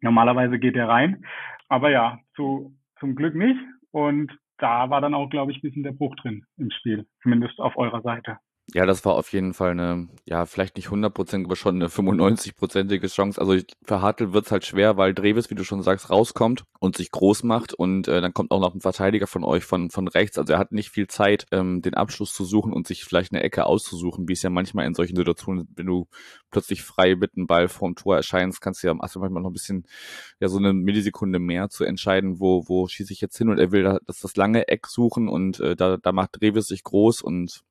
Normalerweise 0.00 0.58
geht 0.58 0.76
er 0.76 0.88
rein. 0.88 1.24
Aber 1.68 1.90
ja, 1.90 2.18
zu, 2.34 2.74
zum 3.00 3.14
Glück 3.14 3.34
nicht. 3.34 3.58
Und 3.92 4.32
da 4.58 4.90
war 4.90 5.00
dann 5.00 5.14
auch, 5.14 5.28
glaube 5.28 5.52
ich, 5.52 5.58
ein 5.58 5.62
bisschen 5.62 5.82
der 5.82 5.92
Bruch 5.92 6.14
drin 6.16 6.44
im 6.56 6.70
Spiel, 6.70 7.06
zumindest 7.22 7.60
auf 7.60 7.76
eurer 7.76 8.02
Seite. 8.02 8.38
Ja, 8.74 8.84
das 8.84 9.04
war 9.04 9.14
auf 9.14 9.32
jeden 9.32 9.54
Fall 9.54 9.70
eine, 9.70 10.08
ja, 10.24 10.44
vielleicht 10.44 10.76
nicht 10.76 10.88
100%, 10.88 11.44
aber 11.44 11.54
schon 11.54 11.76
eine 11.76 11.86
95-prozentige 11.86 13.06
Chance. 13.06 13.40
Also 13.40 13.56
für 13.84 14.02
Hartl 14.02 14.32
wird's 14.32 14.50
halt 14.50 14.64
schwer, 14.64 14.96
weil 14.96 15.14
Dreves, 15.14 15.50
wie 15.50 15.54
du 15.54 15.62
schon 15.62 15.84
sagst, 15.84 16.10
rauskommt 16.10 16.64
und 16.80 16.96
sich 16.96 17.12
groß 17.12 17.44
macht 17.44 17.74
und 17.74 18.08
äh, 18.08 18.20
dann 18.20 18.34
kommt 18.34 18.50
auch 18.50 18.58
noch 18.58 18.74
ein 18.74 18.80
Verteidiger 18.80 19.28
von 19.28 19.44
euch 19.44 19.64
von, 19.64 19.90
von 19.90 20.08
rechts. 20.08 20.36
Also 20.36 20.54
er 20.54 20.58
hat 20.58 20.72
nicht 20.72 20.90
viel 20.90 21.06
Zeit, 21.06 21.46
ähm, 21.52 21.80
den 21.80 21.94
Abschluss 21.94 22.34
zu 22.34 22.44
suchen 22.44 22.72
und 22.72 22.88
sich 22.88 23.04
vielleicht 23.04 23.32
eine 23.32 23.44
Ecke 23.44 23.66
auszusuchen, 23.66 24.26
wie 24.26 24.32
es 24.32 24.42
ja 24.42 24.50
manchmal 24.50 24.86
in 24.86 24.94
solchen 24.94 25.14
Situationen, 25.14 25.68
wenn 25.76 25.86
du 25.86 26.08
plötzlich 26.50 26.82
frei 26.82 27.14
mit 27.14 27.36
einem 27.36 27.46
Ball 27.46 27.68
vorm 27.68 27.94
Tor 27.94 28.16
erscheinst, 28.16 28.60
kannst 28.60 28.82
du 28.82 28.88
ja 28.88 28.94
du 28.94 28.98
manchmal 29.20 29.42
noch 29.42 29.50
ein 29.50 29.52
bisschen, 29.52 29.86
ja, 30.40 30.48
so 30.48 30.58
eine 30.58 30.72
Millisekunde 30.72 31.38
mehr 31.38 31.68
zu 31.68 31.84
entscheiden, 31.84 32.40
wo, 32.40 32.64
wo 32.66 32.88
schieße 32.88 33.12
ich 33.12 33.20
jetzt 33.20 33.38
hin 33.38 33.48
und 33.48 33.58
er 33.60 33.70
will 33.70 33.84
das, 33.84 34.18
das 34.20 34.34
lange 34.34 34.66
Eck 34.66 34.88
suchen 34.88 35.28
und 35.28 35.60
äh, 35.60 35.76
da, 35.76 35.98
da 35.98 36.10
macht 36.10 36.40
Dreves 36.40 36.66
sich 36.66 36.82
groß 36.82 37.22
und 37.22 37.62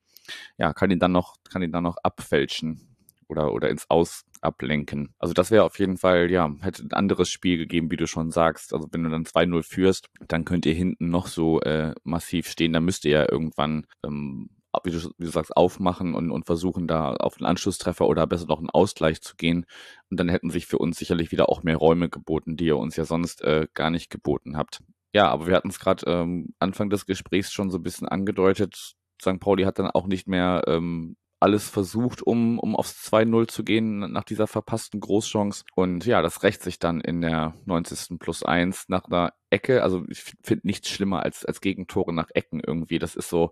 ja, 0.58 0.74
kann 0.74 0.92
ihn 0.92 1.00
dann 1.00 1.12
noch, 1.12 1.36
kann 1.50 1.62
ihn 1.62 1.72
dann 1.72 1.84
noch 1.84 1.98
abfälschen 2.04 2.96
oder, 3.28 3.54
oder 3.54 3.70
ins 3.70 3.90
Aus 3.90 4.26
ablenken. 4.42 5.14
Also 5.20 5.34
das 5.34 5.52
wäre 5.52 5.64
auf 5.64 5.80
jeden 5.80 5.98
Fall, 5.98 6.30
ja, 6.32 6.54
hätte 6.62 6.84
ein 6.84 6.94
anderes 6.94 7.30
Spiel 7.30 7.58
gegeben, 7.58 7.92
wie 7.92 7.98
du 7.98 8.08
schon 8.08 8.32
sagst. 8.32 8.74
Also 8.74 8.88
wenn 8.92 9.04
du 9.04 9.10
dann 9.10 9.26
2-0 9.26 9.64
führst, 9.64 10.10
dann 10.28 10.46
könnt 10.46 10.66
ihr 10.66 10.74
hinten 10.74 11.10
noch 11.10 11.28
so 11.28 11.62
äh, 11.62 11.94
massiv 12.04 12.48
stehen. 12.48 12.74
Dann 12.74 12.86
müsst 12.86 13.06
ihr 13.06 13.12
ja 13.12 13.32
irgendwann, 13.32 13.88
ähm, 14.06 14.50
wie, 14.84 14.92
du, 14.92 15.10
wie 15.18 15.26
du 15.26 15.32
sagst, 15.32 15.56
aufmachen 15.58 16.14
und, 16.14 16.32
und 16.32 16.46
versuchen, 16.46 16.88
da 16.88 17.14
auf 17.14 17.38
einen 17.38 17.48
Anschlusstreffer 17.48 18.08
oder 18.08 18.28
besser 18.28 18.46
noch 18.48 18.60
einen 18.60 18.70
Ausgleich 18.70 19.22
zu 19.22 19.36
gehen. 19.36 19.66
Und 20.10 20.20
dann 20.20 20.30
hätten 20.30 20.50
sich 20.50 20.68
für 20.68 20.78
uns 20.78 20.98
sicherlich 20.98 21.32
wieder 21.32 21.50
auch 21.50 21.64
mehr 21.64 21.78
Räume 21.78 22.10
geboten, 22.10 22.58
die 22.58 22.66
ihr 22.66 22.78
uns 22.78 22.96
ja 22.96 23.06
sonst 23.06 23.42
äh, 23.42 23.68
gar 23.74 23.90
nicht 23.90 24.10
geboten 24.10 24.58
habt. 24.58 24.82
Ja, 25.14 25.30
aber 25.30 25.48
wir 25.48 25.56
hatten 25.56 25.70
es 25.70 25.80
gerade 25.80 26.06
ähm, 26.08 26.54
Anfang 26.60 26.90
des 26.90 27.06
Gesprächs 27.06 27.52
schon 27.52 27.72
so 27.72 27.78
ein 27.78 27.84
bisschen 27.84 28.08
angedeutet. 28.08 28.96
St. 29.22 29.40
Pauli 29.40 29.64
hat 29.64 29.80
dann 29.80 29.90
auch 29.90 30.08
nicht 30.08 30.28
mehr 30.28 30.64
ähm, 30.68 31.16
alles 31.40 31.70
versucht, 31.70 32.22
um, 32.22 32.60
um 32.60 32.76
aufs 32.76 33.12
2-0 33.12 33.48
zu 33.48 33.64
gehen 33.64 34.00
nach 34.12 34.24
dieser 34.24 34.48
verpassten 34.48 35.00
Großchance. 35.00 35.64
Und 35.76 36.06
ja, 36.06 36.22
das 36.22 36.44
rächt 36.44 36.64
sich 36.64 36.80
dann 36.80 37.02
in 37.02 37.22
der 37.22 37.54
90. 37.66 38.18
plus 38.20 38.44
1 38.44 38.90
nach 38.90 39.06
einer 39.06 39.34
Ecke. 39.50 39.84
Also 39.84 40.04
ich 40.10 40.24
finde 40.44 40.66
nichts 40.66 40.90
schlimmer 40.90 41.24
als, 41.24 41.46
als 41.46 41.62
Gegentore 41.62 42.14
nach 42.14 42.30
Ecken 42.34 42.62
irgendwie. 42.66 43.00
Das 43.00 43.16
ist 43.16 43.30
so. 43.30 43.52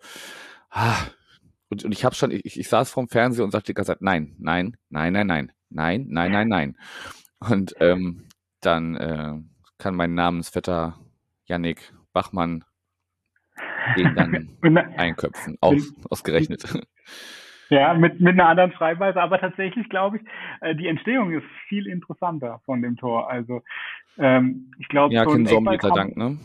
Ah, 0.70 0.98
und, 1.70 1.86
und 1.86 1.92
ich 1.92 2.06
habe 2.06 2.16
schon, 2.16 2.32
ich, 2.32 2.60
ich 2.60 2.70
saß 2.70 2.90
vorm 2.90 3.10
Fernseher 3.10 3.44
und 3.44 3.52
sagte 3.52 3.68
die 3.68 3.74
ganze 3.74 3.92
Zeit, 3.92 4.02
nein, 4.02 4.36
nein, 4.40 4.78
nein, 4.90 5.14
nein, 5.14 5.28
nein, 5.28 5.52
nein, 5.70 6.06
nein, 6.10 6.32
nein, 6.32 6.48
nein. 6.48 6.78
Und 7.40 7.76
ähm, 7.80 8.28
dann 8.62 8.96
äh, 8.96 9.34
kann 9.78 9.96
mein 9.96 10.14
Namensvetter 10.14 11.00
Yannick 11.46 11.94
Bachmann 12.14 12.64
den 13.98 14.16
dann 14.16 14.78
einköpfen, 14.98 15.58
aus, 15.62 15.94
ausgerechnet. 16.10 16.64
Ja, 17.70 17.94
mit, 17.96 18.20
mit 18.20 18.34
einer 18.34 18.50
anderen 18.50 18.72
Schreibweise, 18.74 19.20
aber 19.20 19.40
tatsächlich 19.40 19.90
glaube 19.90 20.18
ich, 20.18 20.24
äh, 20.62 20.76
die 20.76 20.88
Entstehung 20.88 21.32
ist 21.32 21.46
viel 21.68 21.88
interessanter 21.88 22.62
von 22.66 22.84
dem 22.84 22.98
Tor. 22.98 23.32
Also 23.32 23.64
ähm, 24.20 24.72
ich 24.78 24.88
glaube, 24.90 25.16
ja, 25.16 25.24
so 25.24 25.32
ein 25.32 25.48
Zombie, 25.48 25.78
Dank, 25.78 26.16
ne? 26.16 26.38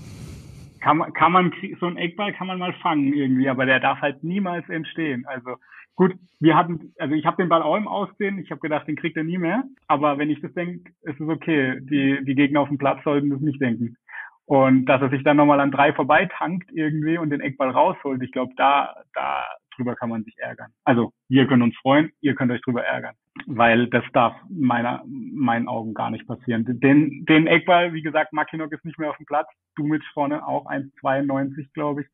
Kann 0.81 0.99
man, 0.99 1.13
kann 1.13 1.33
man 1.33 1.53
so 1.81 1.87
ein 1.87 1.99
Eckball 1.99 2.33
kann 2.33 2.47
man 2.47 2.59
mal 2.59 2.73
fangen 2.75 3.13
irgendwie, 3.13 3.49
aber 3.49 3.67
der 3.67 3.81
darf 3.81 4.01
halt 4.01 4.23
niemals 4.23 4.69
entstehen. 4.71 5.27
Also 5.27 5.57
gut, 5.97 6.15
wir 6.41 6.57
hatten, 6.57 6.95
also 6.99 7.15
ich 7.15 7.27
habe 7.27 7.43
den 7.43 7.49
Ball 7.49 7.63
auch 7.63 7.77
im 7.77 7.89
Aussehen, 7.89 8.39
ich 8.39 8.51
habe 8.51 8.61
gedacht, 8.61 8.87
den 8.87 8.97
kriegt 8.97 9.17
er 9.17 9.25
nie 9.25 9.39
mehr. 9.39 9.65
Aber 9.89 10.17
wenn 10.17 10.31
ich 10.31 10.41
das 10.41 10.55
denke, 10.55 10.91
ist 11.03 11.21
es 11.21 11.29
okay. 11.29 11.81
Die, 11.81 12.25
die 12.25 12.35
Gegner 12.37 12.61
auf 12.61 12.69
dem 12.69 12.79
Platz 12.79 13.03
sollten 13.03 13.31
das 13.31 13.41
nicht 13.41 13.61
denken. 13.61 13.97
Und 14.49 14.87
dass 14.87 15.03
er 15.03 15.11
sich 15.11 15.23
dann 15.25 15.37
nochmal 15.37 15.61
an 15.61 15.71
drei 15.71 15.93
vorbeitankt 15.93 16.71
irgendwie 16.73 17.19
und 17.19 17.29
den 17.29 17.43
Eckball 17.43 17.69
rausholt, 17.69 18.23
ich 18.23 18.33
glaube, 18.33 18.55
da, 18.57 18.97
da 19.13 19.45
drüber 19.77 19.95
kann 19.95 20.09
man 20.09 20.25
sich 20.25 20.39
ärgern. 20.39 20.73
Also 20.85 21.13
wir 21.29 21.47
können 21.47 21.61
uns 21.61 21.77
freuen, 21.77 22.13
ihr 22.23 22.35
könnt 22.35 22.51
euch 22.51 22.63
drüber 22.63 22.83
ärgern. 22.83 23.15
Weil 23.45 23.89
das 23.89 24.05
darf 24.15 24.35
meiner, 24.49 25.05
meinen 25.07 25.69
Augen 25.69 25.93
gar 25.93 26.11
nicht 26.11 26.27
passieren. 26.27 26.65
Den, 26.67 27.27
den 27.27 27.47
Eckball, 27.47 27.93
wie 27.93 28.01
gesagt, 28.01 28.33
Makinok 28.33 28.73
ist 28.73 28.87
nicht 28.87 28.99
mehr 28.99 29.11
auf 29.11 29.19
dem 29.19 29.27
Platz, 29.27 29.49
Dumic 29.77 30.03
vorne 30.15 30.47
auch 30.47 30.65
1,92, 30.65 31.67
glaube 31.75 32.01
ich. 32.01 32.07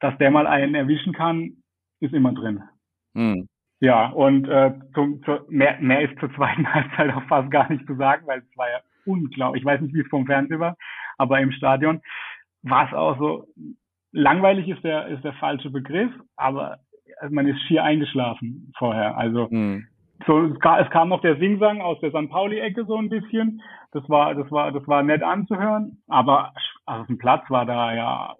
Dass 0.00 0.16
der 0.18 0.30
mal 0.30 0.46
einen 0.46 0.74
erwischen 0.74 1.14
kann, 1.14 1.62
ist 2.00 2.12
immer 2.12 2.34
drin. 2.34 2.64
Hm. 3.14 3.48
Ja, 3.80 4.08
und 4.08 4.46
äh, 4.46 4.74
zum, 4.92 5.22
zu, 5.22 5.38
mehr, 5.48 5.78
mehr 5.80 6.02
ist 6.02 6.20
zur 6.20 6.30
zweiten 6.34 6.70
Halbzeit 6.74 7.14
auch 7.14 7.26
fast 7.28 7.50
gar 7.50 7.72
nicht 7.72 7.86
zu 7.86 7.94
sagen, 7.94 8.26
weil 8.26 8.40
es 8.40 8.56
war 8.58 8.68
ja 8.68 8.80
unglaublich. 9.06 9.62
Ich 9.62 9.66
weiß 9.66 9.80
nicht, 9.80 9.94
wie 9.94 10.00
es 10.00 10.08
vom 10.08 10.26
Fernsehen 10.26 10.60
war, 10.60 10.76
aber 11.18 11.40
im 11.40 11.52
Stadion 11.52 12.00
war 12.62 12.86
es 12.88 12.94
auch 12.94 13.18
so, 13.18 13.46
langweilig 14.12 14.68
ist 14.68 14.82
der, 14.82 15.06
ist 15.08 15.24
der 15.24 15.34
falsche 15.34 15.70
Begriff, 15.70 16.10
aber 16.36 16.78
man 17.30 17.46
ist 17.46 17.60
schier 17.62 17.84
eingeschlafen 17.84 18.72
vorher. 18.78 19.16
Also 19.16 19.48
mhm. 19.50 19.86
so, 20.26 20.44
es 20.44 20.58
kam, 20.60 20.82
es 20.82 20.90
kam 20.90 21.08
noch 21.08 21.20
der 21.20 21.36
Singsang 21.36 21.80
aus 21.80 22.00
der 22.00 22.10
St. 22.10 22.30
Pauli-Ecke 22.30 22.84
so 22.86 22.96
ein 22.96 23.08
bisschen. 23.08 23.62
Das 23.92 24.08
war, 24.08 24.34
das 24.34 24.50
war, 24.50 24.72
das 24.72 24.86
war 24.88 25.02
nett 25.02 25.22
anzuhören, 25.22 26.02
aber 26.08 26.52
auf 26.84 27.06
dem 27.06 27.18
Platz 27.18 27.48
war 27.50 27.66
da 27.66 27.94
ja 27.94 28.34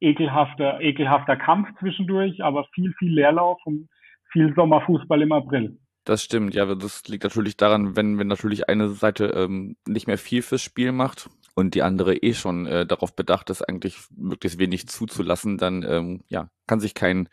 ekelhafter, 0.00 0.80
ekelhafter 0.80 1.36
Kampf 1.36 1.68
zwischendurch, 1.78 2.42
aber 2.42 2.64
viel, 2.74 2.92
viel 2.98 3.14
Leerlauf 3.14 3.58
und 3.64 3.88
viel 4.32 4.52
Sommerfußball 4.54 5.22
im 5.22 5.32
April. 5.32 5.78
Das 6.04 6.22
stimmt, 6.22 6.54
ja, 6.54 6.74
das 6.74 7.06
liegt 7.06 7.22
natürlich 7.22 7.56
daran, 7.56 7.94
wenn, 7.94 8.18
wenn 8.18 8.26
natürlich 8.26 8.68
eine 8.68 8.88
Seite 8.90 9.26
ähm, 9.26 9.76
nicht 9.86 10.08
mehr 10.08 10.18
viel 10.18 10.42
fürs 10.42 10.62
Spiel 10.62 10.90
macht 10.90 11.30
und 11.54 11.74
die 11.74 11.82
andere 11.82 12.16
eh 12.16 12.34
schon 12.34 12.66
äh, 12.66 12.84
darauf 12.86 13.14
bedacht 13.14 13.50
ist, 13.50 13.62
eigentlich 13.62 13.98
möglichst 14.16 14.58
wenig 14.58 14.88
zuzulassen, 14.88 15.58
dann 15.58 15.84
ähm, 15.84 16.24
ja, 16.28 16.50
kann 16.66 16.80
sich 16.80 16.94
kein, 16.94 17.28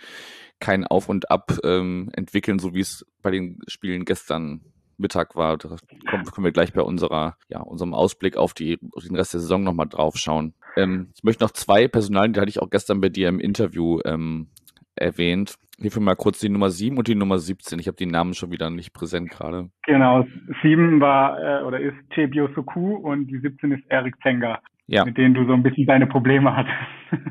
kein 0.59 0.85
Auf 0.85 1.09
und 1.09 1.31
Ab 1.31 1.57
ähm, 1.63 2.09
entwickeln, 2.13 2.59
so 2.59 2.75
wie 2.75 2.81
es 2.81 3.05
bei 3.23 3.31
den 3.31 3.59
Spielen 3.67 4.05
gestern 4.05 4.61
Mittag 4.97 5.35
war. 5.35 5.57
Da 5.57 5.77
können 5.97 6.45
wir 6.45 6.51
gleich 6.51 6.73
bei 6.73 6.81
unserer, 6.81 7.37
ja, 7.47 7.61
unserem 7.61 7.93
Ausblick 7.93 8.37
auf, 8.37 8.53
die, 8.53 8.77
auf 8.91 9.03
den 9.03 9.15
Rest 9.15 9.33
der 9.33 9.39
Saison 9.39 9.63
nochmal 9.63 9.87
drauf 9.87 10.17
schauen. 10.17 10.53
Ähm, 10.75 11.11
ich 11.15 11.23
möchte 11.23 11.43
noch 11.43 11.51
zwei 11.51 11.87
Personalien, 11.87 12.33
die 12.33 12.39
hatte 12.39 12.49
ich 12.49 12.61
auch 12.61 12.69
gestern 12.69 13.01
bei 13.01 13.09
dir 13.09 13.29
im 13.29 13.39
Interview 13.39 13.99
ähm, 14.05 14.49
erwähnt. 14.95 15.55
Hilf 15.81 15.95
mir 15.95 16.03
mal 16.03 16.15
kurz 16.15 16.39
die 16.39 16.49
Nummer 16.49 16.69
7 16.69 16.97
und 16.97 17.07
die 17.07 17.15
Nummer 17.15 17.39
17. 17.39 17.79
Ich 17.79 17.87
habe 17.87 17.95
die 17.95 18.05
Namen 18.05 18.33
schon 18.33 18.51
wieder 18.51 18.69
nicht 18.69 18.93
präsent 18.93 19.29
gerade. 19.29 19.69
Genau, 19.85 20.25
7 20.61 20.99
war 20.99 21.39
äh, 21.39 21.63
oder 21.63 21.79
ist 21.79 21.95
Chebio 22.13 22.49
Soku 22.53 22.95
und 22.95 23.27
die 23.27 23.39
17 23.39 23.71
ist 23.71 23.83
Erik 23.89 24.15
Zenga, 24.21 24.59
ja. 24.87 25.05
mit 25.05 25.17
denen 25.17 25.33
du 25.33 25.45
so 25.45 25.53
ein 25.53 25.63
bisschen 25.63 25.85
deine 25.85 26.07
Probleme 26.07 26.55
hattest. 26.55 26.75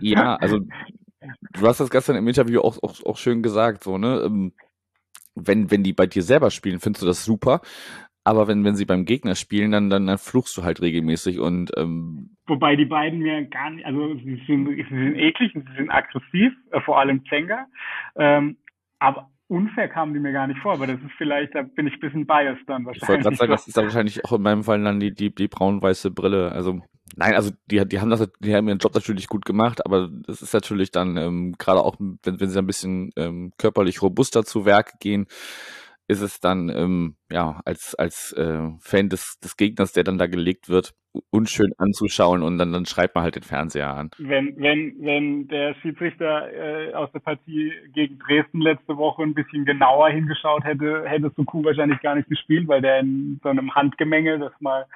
Ja, 0.01 0.37
also 0.37 0.61
du 1.53 1.67
hast 1.67 1.81
das 1.81 1.91
gestern 1.91 2.17
im 2.17 2.27
Interview 2.27 2.61
auch, 2.61 2.79
auch, 2.83 2.95
auch 3.05 3.17
schön 3.17 3.43
gesagt, 3.43 3.85
so, 3.85 3.99
ne? 3.99 4.23
Ähm, 4.25 4.53
wenn, 5.35 5.71
wenn 5.71 5.85
die 5.85 5.93
bei 5.93 6.07
dir 6.07 6.23
selber 6.23 6.51
spielen, 6.51 6.81
findest 6.81 7.03
du 7.03 7.07
das 7.07 7.25
super. 7.25 7.61
Aber 8.25 8.49
wenn, 8.49 8.65
wenn 8.65 8.75
sie 8.75 8.87
beim 8.87 9.05
Gegner 9.05 9.35
spielen, 9.35 9.71
dann, 9.71 9.89
dann, 9.89 10.07
dann 10.07 10.19
fluchst 10.19 10.57
du 10.57 10.65
halt 10.65 10.81
regelmäßig 10.83 11.39
und 11.39 11.71
ähm 11.77 12.38
Wobei 12.49 12.77
die 12.77 12.87
beiden 12.87 13.21
mir 13.21 13.45
gar 13.45 13.71
nicht, 13.71 13.85
also 13.85 14.15
sie 14.15 14.43
sind, 14.47 14.67
sie 14.67 14.85
sind 14.89 15.17
eklig 15.17 15.55
und 15.55 15.69
sie 15.69 15.77
sind 15.77 15.91
aggressiv, 15.91 16.53
äh, 16.73 16.81
vor 16.81 16.99
allem 16.99 17.25
Zenga. 17.27 17.67
Ähm, 18.17 18.57
aber 18.99 19.31
unfair 19.49 19.89
kamen 19.89 20.15
die 20.15 20.21
mir 20.21 20.33
gar 20.33 20.47
nicht 20.47 20.61
vor, 20.61 20.73
aber 20.73 20.87
das 20.87 20.97
ist 20.97 21.13
vielleicht, 21.17 21.55
da 21.55 21.63
bin 21.63 21.87
ich 21.87 21.95
ein 21.95 22.01
bisschen 22.01 22.27
biased 22.27 22.67
dann 22.67 22.85
wahrscheinlich. 22.85 23.03
Ich 23.03 23.09
wollte 23.09 23.23
gerade 23.23 23.37
sagen, 23.37 23.53
das 23.53 23.69
ist 23.69 23.77
dann 23.77 23.85
wahrscheinlich 23.85 24.25
auch 24.25 24.33
in 24.33 24.43
meinem 24.43 24.65
Fall 24.65 24.83
dann 24.83 24.99
die, 24.99 25.15
die, 25.15 25.35
die 25.35 25.49
braun-weiße 25.49 26.11
Brille. 26.11 26.53
Also 26.53 26.83
Nein, 27.17 27.35
also 27.35 27.51
die, 27.71 27.85
die 27.87 28.01
haben 28.01 28.11
das, 28.11 28.29
die 28.39 28.55
haben 28.55 28.69
ihren 28.69 28.79
Job 28.79 28.95
natürlich 28.95 29.29
gut 29.29 29.45
gemacht, 29.45 29.85
aber 29.85 30.09
das 30.27 30.43
ist 30.43 30.53
natürlich 30.53 30.91
dann 30.91 31.17
ähm, 31.17 31.55
gerade 31.59 31.81
auch, 31.83 31.97
wenn, 31.99 32.41
wenn 32.41 32.49
sie 32.51 32.59
ein 32.59 32.67
bisschen 32.67 33.11
ähm, 33.17 33.53
körperlich 33.57 34.03
robuster 34.03 34.45
zu 34.45 34.65
Werk 34.65 35.01
gehen, 35.01 35.27
ist 36.09 36.23
es 36.23 36.41
dann 36.41 36.71
ähm, 36.71 37.17
ja 37.31 37.61
als 37.65 37.95
als 37.95 38.33
äh, 38.33 38.71
Fan 38.81 39.11
des 39.11 39.39
des 39.41 39.57
Gegners, 39.57 39.93
der 39.93 40.05
dann 40.05 40.17
da 40.17 40.27
gelegt 40.27 40.71
wird, 40.71 40.95
unschön 41.31 41.73
anzuschauen 41.77 42.43
und 42.43 42.57
dann 42.57 42.73
dann 42.73 42.87
schreibt 42.87 43.15
man 43.15 43.25
halt 43.25 43.37
den 43.37 43.43
Fernseher 43.43 43.95
an. 43.95 44.11
Wenn 44.19 44.57
wenn 44.57 44.95
wenn 45.01 45.49
der 45.49 45.75
Schiedsrichter 45.77 46.51
äh, 46.53 46.95
aus 46.95 47.13
der 47.13 47.21
Partie 47.21 47.73
gegen 47.93 48.19
Dresden 48.19 48.63
letzte 48.63 48.97
Woche 48.97 49.23
ein 49.23 49.35
bisschen 49.35 49.67
genauer 49.67 50.09
hingeschaut 50.09 50.65
hätte, 50.65 51.05
hätte 51.07 51.31
Suku 51.37 51.63
wahrscheinlich 51.63 52.01
gar 52.01 52.15
nicht 52.15 52.29
gespielt, 52.29 52.69
weil 52.69 52.81
der 52.81 53.01
in 53.01 53.39
so 53.43 53.51
einem 53.51 53.75
Handgemenge, 53.75 54.39
das 54.39 54.53
mal 54.61 54.87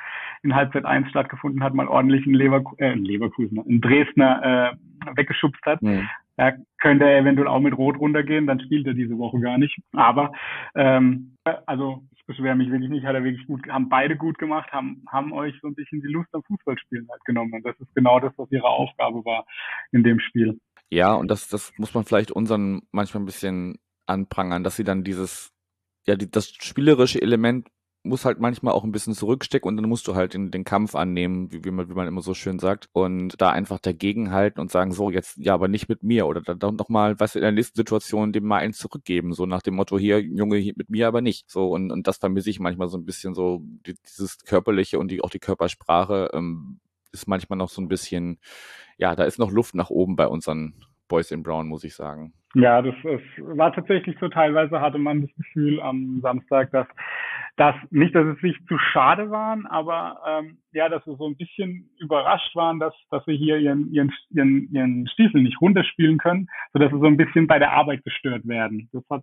in 0.42 0.54
Halbzeit 0.54 0.86
1 0.86 1.10
stattgefunden 1.10 1.62
hat, 1.62 1.74
mal 1.74 1.88
ordentlich 1.88 2.24
einen 2.24 2.34
Lever 2.34 2.62
äh, 2.78 2.94
Leverkusen, 2.94 3.58
einen 3.58 3.82
Dresdner 3.82 4.74
äh, 4.74 5.16
weggeschubst 5.16 5.64
hat. 5.66 5.82
Mhm. 5.82 6.08
Er 6.42 6.58
könnte 6.80 7.04
er 7.04 7.20
eventuell 7.20 7.46
auch 7.46 7.60
mit 7.60 7.78
Rot 7.78 8.00
runtergehen, 8.00 8.48
dann 8.48 8.58
spielt 8.58 8.84
er 8.88 8.94
diese 8.94 9.16
Woche 9.16 9.38
gar 9.38 9.58
nicht. 9.58 9.78
Aber 9.92 10.32
ähm, 10.74 11.36
also 11.66 12.02
ich 12.16 12.26
beschwere 12.26 12.56
mich 12.56 12.68
wirklich 12.68 12.90
nicht, 12.90 13.06
hat 13.06 13.14
er 13.14 13.22
wirklich 13.22 13.46
gut, 13.46 13.68
haben 13.68 13.88
beide 13.88 14.16
gut 14.16 14.38
gemacht, 14.38 14.72
haben, 14.72 15.04
haben 15.08 15.32
euch 15.32 15.54
so 15.62 15.68
ein 15.68 15.76
bisschen 15.76 16.02
die 16.02 16.08
Lust 16.08 16.34
am 16.34 16.42
Fußballspielen 16.42 17.08
halt 17.08 17.24
genommen. 17.24 17.52
Und 17.52 17.64
das 17.64 17.78
ist 17.78 17.94
genau 17.94 18.18
das, 18.18 18.32
was 18.36 18.50
ihre 18.50 18.68
Aufgabe 18.68 19.24
war 19.24 19.46
in 19.92 20.02
dem 20.02 20.18
Spiel. 20.18 20.58
Ja, 20.90 21.14
und 21.14 21.30
das, 21.30 21.46
das 21.48 21.72
muss 21.78 21.94
man 21.94 22.04
vielleicht 22.04 22.32
unseren 22.32 22.82
manchmal 22.90 23.22
ein 23.22 23.26
bisschen 23.26 23.78
anprangern, 24.06 24.64
dass 24.64 24.74
sie 24.74 24.84
dann 24.84 25.04
dieses, 25.04 25.52
ja, 26.08 26.16
die, 26.16 26.28
das 26.28 26.48
spielerische 26.48 27.22
Element 27.22 27.68
muss 28.04 28.24
halt 28.24 28.40
manchmal 28.40 28.74
auch 28.74 28.84
ein 28.84 28.92
bisschen 28.92 29.14
zurückstecken 29.14 29.68
und 29.68 29.76
dann 29.76 29.88
musst 29.88 30.08
du 30.08 30.14
halt 30.14 30.34
den, 30.34 30.50
den 30.50 30.64
Kampf 30.64 30.94
annehmen, 30.94 31.52
wie, 31.52 31.64
wie, 31.64 31.70
man, 31.70 31.88
wie 31.88 31.94
man 31.94 32.08
immer 32.08 32.20
so 32.20 32.34
schön 32.34 32.58
sagt, 32.58 32.88
und 32.92 33.40
da 33.40 33.50
einfach 33.50 33.78
dagegenhalten 33.78 34.60
und 34.60 34.70
sagen, 34.70 34.92
so, 34.92 35.10
jetzt, 35.10 35.36
ja, 35.38 35.54
aber 35.54 35.68
nicht 35.68 35.88
mit 35.88 36.02
mir 36.02 36.26
oder 36.26 36.40
dann 36.40 36.76
doch 36.76 36.88
mal, 36.88 37.20
was 37.20 37.36
in 37.36 37.42
der 37.42 37.52
nächsten 37.52 37.76
Situation 37.76 38.32
dem 38.32 38.44
mal 38.44 38.58
eins 38.58 38.78
zurückgeben, 38.78 39.32
so 39.32 39.46
nach 39.46 39.62
dem 39.62 39.74
Motto, 39.74 39.98
hier, 39.98 40.20
Junge, 40.20 40.56
hier 40.56 40.74
mit 40.76 40.90
mir 40.90 41.06
aber 41.06 41.20
nicht. 41.20 41.48
So, 41.50 41.68
und, 41.70 41.92
und 41.92 42.06
das 42.06 42.18
vermisse 42.18 42.50
ich 42.50 42.58
manchmal 42.58 42.88
so 42.88 42.98
ein 42.98 43.04
bisschen 43.04 43.34
so, 43.34 43.62
die, 43.86 43.94
dieses 44.06 44.44
körperliche 44.44 44.98
und 44.98 45.10
die, 45.10 45.22
auch 45.22 45.30
die 45.30 45.38
Körpersprache, 45.38 46.30
ähm, 46.32 46.80
ist 47.12 47.28
manchmal 47.28 47.58
noch 47.58 47.68
so 47.68 47.80
ein 47.80 47.88
bisschen, 47.88 48.38
ja, 48.96 49.14
da 49.14 49.24
ist 49.24 49.38
noch 49.38 49.52
Luft 49.52 49.74
nach 49.74 49.90
oben 49.90 50.16
bei 50.16 50.26
unseren 50.26 50.74
Boys 51.08 51.30
in 51.30 51.42
Brown, 51.42 51.68
muss 51.68 51.84
ich 51.84 51.94
sagen. 51.94 52.32
Ja, 52.54 52.82
das, 52.82 52.94
das 53.02 53.20
war 53.38 53.72
tatsächlich 53.72 54.16
so. 54.20 54.28
Teilweise 54.28 54.80
hatte 54.80 54.98
man 54.98 55.22
das 55.22 55.30
Gefühl 55.36 55.80
am 55.80 56.20
Samstag, 56.20 56.70
dass 56.70 56.86
dass 57.62 57.76
nicht, 57.90 58.12
dass 58.12 58.26
es 58.26 58.40
sich 58.40 58.56
zu 58.66 58.76
schade 58.76 59.30
waren, 59.30 59.66
aber 59.66 60.18
ähm, 60.26 60.58
ja, 60.72 60.88
dass 60.88 61.04
sie 61.04 61.14
so 61.14 61.28
ein 61.28 61.36
bisschen 61.36 61.88
überrascht 62.00 62.56
waren, 62.56 62.80
dass, 62.80 62.92
dass 63.08 63.24
sie 63.24 63.36
hier 63.36 63.56
ihren, 63.56 63.92
ihren, 63.92 64.12
ihren, 64.30 64.68
ihren 64.72 65.06
Stiefel 65.06 65.42
nicht 65.42 65.60
runterspielen 65.60 66.18
können, 66.18 66.48
sodass 66.72 66.90
sie 66.90 66.98
so 66.98 67.06
ein 67.06 67.16
bisschen 67.16 67.46
bei 67.46 67.60
der 67.60 67.70
Arbeit 67.70 68.02
gestört 68.02 68.48
werden. 68.48 68.88
Das 68.92 69.04
hat 69.08 69.22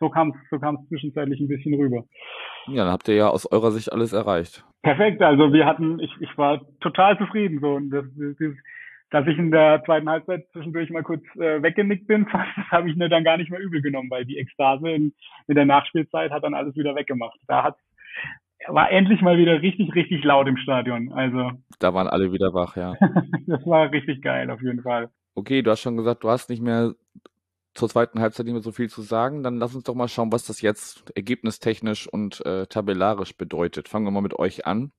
so 0.00 0.10
kam 0.10 0.28
es 0.28 0.50
so 0.50 0.58
kam's 0.58 0.86
zwischenzeitlich 0.88 1.40
ein 1.40 1.48
bisschen 1.48 1.74
rüber. 1.74 2.04
Ja, 2.66 2.84
dann 2.84 2.92
habt 2.92 3.08
ihr 3.08 3.14
ja 3.14 3.30
aus 3.30 3.50
eurer 3.50 3.70
Sicht 3.70 3.90
alles 3.90 4.12
erreicht. 4.12 4.66
Perfekt, 4.82 5.22
also 5.22 5.50
wir 5.54 5.64
hatten, 5.64 5.98
ich, 5.98 6.14
ich 6.20 6.36
war 6.36 6.60
total 6.80 7.16
zufrieden 7.16 7.58
so 7.60 7.72
und 7.76 7.88
das, 7.88 8.04
das, 8.16 8.52
dass 9.10 9.26
ich 9.26 9.38
in 9.38 9.50
der 9.50 9.82
zweiten 9.84 10.08
Halbzeit 10.08 10.46
zwischendurch 10.52 10.90
mal 10.90 11.02
kurz 11.02 11.24
äh, 11.36 11.62
weggenickt 11.62 12.06
bin, 12.06 12.26
das 12.32 12.66
habe 12.70 12.90
ich 12.90 12.96
mir 12.96 13.08
dann 13.08 13.24
gar 13.24 13.36
nicht 13.36 13.50
mehr 13.50 13.60
übel 13.60 13.82
genommen, 13.82 14.10
weil 14.10 14.24
die 14.24 14.38
Ekstase 14.38 14.90
in, 14.90 15.14
in 15.46 15.54
der 15.54 15.66
Nachspielzeit 15.66 16.30
hat 16.30 16.44
dann 16.44 16.54
alles 16.54 16.76
wieder 16.76 16.94
weggemacht. 16.94 17.38
Da 17.46 17.64
hat 17.64 17.76
war 18.66 18.90
endlich 18.90 19.22
mal 19.22 19.38
wieder 19.38 19.62
richtig, 19.62 19.94
richtig 19.94 20.24
laut 20.24 20.48
im 20.48 20.56
Stadion. 20.56 21.12
Also 21.12 21.52
da 21.78 21.94
waren 21.94 22.08
alle 22.08 22.32
wieder 22.32 22.52
wach, 22.52 22.76
ja. 22.76 22.94
das 23.46 23.64
war 23.66 23.90
richtig 23.92 24.20
geil 24.20 24.50
auf 24.50 24.60
jeden 24.60 24.82
Fall. 24.82 25.10
Okay, 25.34 25.62
du 25.62 25.70
hast 25.70 25.80
schon 25.80 25.96
gesagt, 25.96 26.24
du 26.24 26.28
hast 26.28 26.50
nicht 26.50 26.60
mehr 26.60 26.94
zur 27.74 27.88
zweiten 27.88 28.20
Halbzeit 28.20 28.46
nicht 28.46 28.54
mehr 28.54 28.62
so 28.62 28.72
viel 28.72 28.88
zu 28.88 29.02
sagen. 29.02 29.42
Dann 29.42 29.58
lass 29.58 29.74
uns 29.74 29.84
doch 29.84 29.94
mal 29.94 30.08
schauen, 30.08 30.32
was 30.32 30.44
das 30.44 30.60
jetzt 30.60 31.16
ergebnistechnisch 31.16 32.08
und 32.08 32.44
äh, 32.44 32.66
tabellarisch 32.66 33.36
bedeutet. 33.36 33.88
Fangen 33.88 34.04
wir 34.04 34.10
mal 34.10 34.20
mit 34.20 34.38
euch 34.38 34.66
an. 34.66 34.90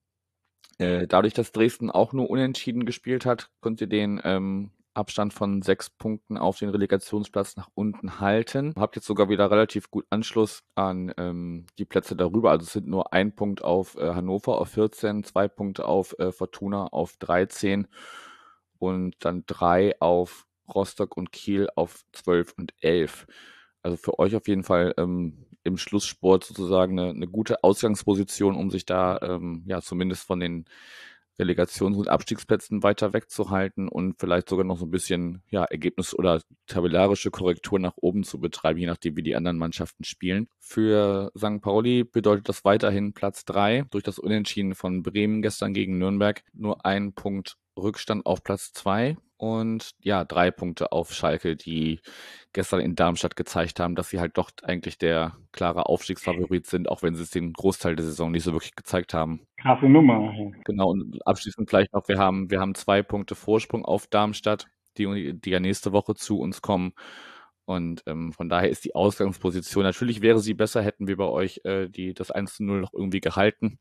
Äh, 0.80 1.08
dadurch, 1.08 1.34
dass 1.34 1.52
Dresden 1.52 1.92
auch 1.92 2.14
nur 2.14 2.30
unentschieden 2.30 2.86
gespielt 2.86 3.26
hat, 3.26 3.52
könnt 3.62 3.82
ihr 3.82 3.88
den 3.88 4.20
ähm, 4.24 4.72
Abstand 4.94 5.34
von 5.34 5.62
sechs 5.62 5.90
Punkten 5.90 6.38
auf 6.38 6.58
den 6.58 6.70
Relegationsplatz 6.70 7.58
nach 7.58 7.70
unten 7.76 8.20
halten. 8.20 8.74
Habt 8.78 8.96
jetzt 8.96 9.06
sogar 9.06 9.30
wieder 9.30 9.52
relativ 9.52 9.92
gut 9.92 10.06
Anschluss 10.10 10.64
an 10.76 11.14
ähm, 11.18 11.68
die 11.78 11.86
Plätze 11.86 12.16
darüber. 12.16 12.52
Also 12.52 12.64
es 12.66 12.74
sind 12.74 12.88
nur 12.88 13.14
ein 13.14 13.36
Punkt 13.36 13.64
auf 13.64 13.96
äh, 13.96 14.14
Hannover 14.14 14.60
auf 14.60 14.70
14, 14.70 15.24
zwei 15.24 15.48
Punkte 15.48 15.86
auf 15.86 16.18
äh, 16.18 16.32
Fortuna 16.32 16.88
auf 16.88 17.18
13 17.18 17.88
und 18.78 19.16
dann 19.20 19.44
drei 19.48 20.00
auf 20.00 20.48
Rostock 20.74 21.18
und 21.18 21.32
Kiel 21.32 21.70
auf 21.76 22.04
12 22.14 22.54
und 22.58 22.74
11. 22.82 23.28
Also 23.84 23.98
für 23.98 24.20
euch 24.20 24.36
auf 24.36 24.48
jeden 24.48 24.64
Fall 24.64 24.94
ähm, 24.98 25.46
im 25.70 25.78
Schlusssport 25.78 26.44
sozusagen 26.44 27.00
eine, 27.00 27.12
eine 27.12 27.28
gute 27.28 27.64
Ausgangsposition, 27.64 28.56
um 28.56 28.70
sich 28.70 28.86
da 28.86 29.20
ähm, 29.22 29.64
ja 29.66 29.82
zumindest 29.82 30.28
von 30.28 30.40
den 30.40 30.66
Relegations- 31.40 31.98
und 31.98 32.10
Abstiegsplätzen 32.10 32.84
weiter 32.84 33.14
wegzuhalten 33.14 33.88
und 33.88 34.20
vielleicht 34.20 34.50
sogar 34.50 34.66
noch 34.66 34.78
so 34.78 34.86
ein 34.86 34.92
bisschen 34.92 35.42
ja, 35.50 35.64
Ergebnis- 35.64 36.14
oder 36.14 36.42
tabellarische 36.68 37.32
Korrektur 37.32 37.80
nach 37.80 37.94
oben 37.96 38.24
zu 38.24 38.40
betreiben, 38.40 38.80
je 38.80 38.88
nachdem, 38.88 39.16
wie 39.16 39.24
die 39.24 39.36
anderen 39.36 39.58
Mannschaften 39.58 40.04
spielen. 40.04 40.50
Für 40.60 41.32
St. 41.38 41.62
Pauli 41.62 42.04
bedeutet 42.04 42.50
das 42.50 42.66
weiterhin 42.66 43.14
Platz 43.14 43.46
drei 43.46 43.86
durch 43.90 44.04
das 44.04 44.20
Unentschieden 44.20 44.76
von 44.76 45.02
Bremen 45.02 45.42
gestern 45.42 45.74
gegen 45.74 45.98
Nürnberg 45.98 46.44
nur 46.54 46.86
ein 46.86 47.14
Punkt 47.14 47.56
Rückstand 47.78 48.26
auf 48.26 48.44
Platz 48.44 48.74
zwei 48.74 49.16
und 49.40 49.92
ja, 50.02 50.26
drei 50.26 50.52
Punkte 50.52 50.92
auf 50.92 51.14
Schalke, 51.14 51.56
die 51.56 52.02
gestern 52.52 52.82
in 52.82 52.96
Darmstadt 52.96 53.38
gezeigt 53.38 53.80
haben, 53.80 53.96
dass 53.96 54.10
sie 54.10 54.20
halt 54.20 54.38
doch 54.38 54.52
eigentlich 54.64 54.98
der 54.98 55.38
klare 55.54 55.86
Aufstiegsfavorit 55.86 56.68
sind, 56.68 56.90
auch 56.90 57.04
wenn 57.04 57.16
sie 57.16 57.24
es 57.24 57.30
den 57.30 57.54
Großteil 57.54 57.96
der 57.96 58.04
Saison 58.04 58.32
nicht 58.32 58.44
so 58.44 58.52
wirklich 58.52 58.76
gezeigt 58.76 59.14
haben. 59.14 59.48
Krasse 59.62 59.86
Nummer. 59.86 60.34
Genau, 60.66 60.90
und 60.90 61.26
abschließend 61.26 61.70
vielleicht 61.70 61.94
noch, 61.94 62.10
wir 62.10 62.18
haben, 62.18 62.52
wir 62.52 62.60
haben 62.60 62.76
zwei 62.76 63.02
Punkte 63.02 63.34
Vorsprung 63.34 63.86
auf 63.86 64.08
Darmstadt, 64.08 64.68
die, 64.98 65.34
die 65.40 65.50
ja 65.50 65.62
nächste 65.62 65.94
Woche 65.94 66.16
zu 66.16 66.42
uns 66.42 66.62
kommen. 66.62 66.92
Und 67.64 68.04
ähm, 68.08 68.34
von 68.34 68.50
daher 68.50 68.70
ist 68.70 68.84
die 68.84 68.94
Ausgangsposition, 68.94 69.84
natürlich 69.84 70.22
wäre 70.22 70.40
sie 70.40 70.54
besser, 70.54 70.82
hätten 70.82 71.08
wir 71.08 71.16
bei 71.16 71.28
euch 71.28 71.62
äh, 71.64 71.88
die, 71.88 72.14
das 72.14 72.30
1 72.30 72.56
zu 72.56 72.66
0 72.66 72.82
noch 72.82 72.94
irgendwie 72.94 73.22
gehalten, 73.22 73.80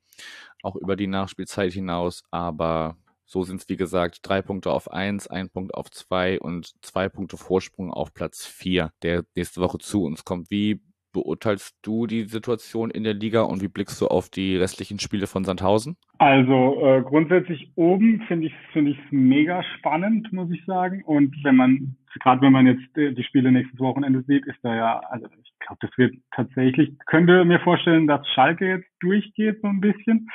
auch 0.63 0.77
über 0.77 0.95
die 0.95 1.09
Nachspielzeit 1.09 1.73
hinaus. 1.73 2.23
Aber 2.31 2.97
so 3.29 3.43
sind 3.43 3.61
es, 3.61 3.69
wie 3.69 3.77
gesagt, 3.77 4.21
drei 4.23 4.41
Punkte 4.41 4.73
auf 4.73 4.91
eins, 4.91 5.29
ein 5.29 5.51
Punkt 5.51 5.75
auf 5.75 5.91
zwei 5.91 6.41
und 6.41 6.73
zwei 6.83 7.11
Punkte 7.11 7.37
Vorsprung 7.37 7.93
auf 7.93 8.15
Platz 8.15 8.47
vier, 8.47 8.91
der 9.03 9.23
nächste 9.37 9.61
Woche 9.61 9.79
zu 9.79 10.03
uns 10.05 10.25
kommt. 10.25 10.51
Wie 10.51 10.81
beurteilst 11.13 11.77
du 11.83 12.07
die 12.07 12.25
Situation 12.25 12.91
in 12.91 13.05
der 13.05 13.13
Liga 13.13 13.43
und 13.43 13.63
wie 13.63 13.69
blickst 13.69 14.01
du 14.01 14.07
auf 14.07 14.31
die 14.31 14.57
restlichen 14.57 14.99
Spiele 14.99 15.27
von 15.27 15.45
Sandhausen? 15.45 15.97
Also 16.19 16.83
äh, 16.83 17.03
grundsätzlich 17.03 17.71
oben 17.75 18.23
finde 18.29 18.47
ich 18.47 18.55
finde 18.73 18.93
ich 18.93 18.99
mega 19.11 19.63
spannend, 19.77 20.33
muss 20.33 20.51
ich 20.51 20.65
sagen. 20.65 21.03
Und 21.05 21.35
wenn 21.45 21.57
man 21.57 21.97
gerade 22.21 22.41
wenn 22.41 22.53
man 22.53 22.67
jetzt 22.67 22.97
äh, 22.97 23.13
die 23.13 23.25
Spiele 23.25 23.53
nächstes 23.53 23.79
Wochenende 23.81 24.23
sieht, 24.27 24.47
ist 24.47 24.59
da 24.63 24.75
ja 24.75 25.01
also 25.11 25.27
ich 25.27 25.53
glaube, 25.59 25.79
das 25.81 25.91
wird 25.99 26.15
tatsächlich 26.35 26.93
könnte 27.07 27.45
mir 27.45 27.61
vorstellen, 27.61 28.07
dass 28.07 28.27
Schalke 28.29 28.69
jetzt 28.69 28.89
durchgeht 29.01 29.61
so 29.61 29.69
ein 29.69 29.81
bisschen. 29.81 30.29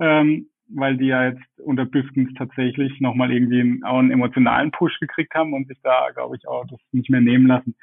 Ähm, 0.00 0.48
weil 0.74 0.96
die 0.96 1.06
ja 1.06 1.28
jetzt 1.28 1.60
unter 1.60 1.84
Büskens 1.84 2.32
tatsächlich 2.36 3.00
nochmal 3.00 3.32
irgendwie 3.32 3.60
einen, 3.60 3.84
auch 3.84 3.98
einen 3.98 4.10
emotionalen 4.10 4.70
Push 4.70 4.98
gekriegt 5.00 5.34
haben 5.34 5.52
und 5.52 5.68
sich 5.68 5.78
da, 5.82 6.08
glaube 6.14 6.36
ich, 6.36 6.46
auch 6.48 6.66
das 6.66 6.80
nicht 6.92 7.10
mehr 7.10 7.20
nehmen 7.20 7.46
lassen. 7.46 7.74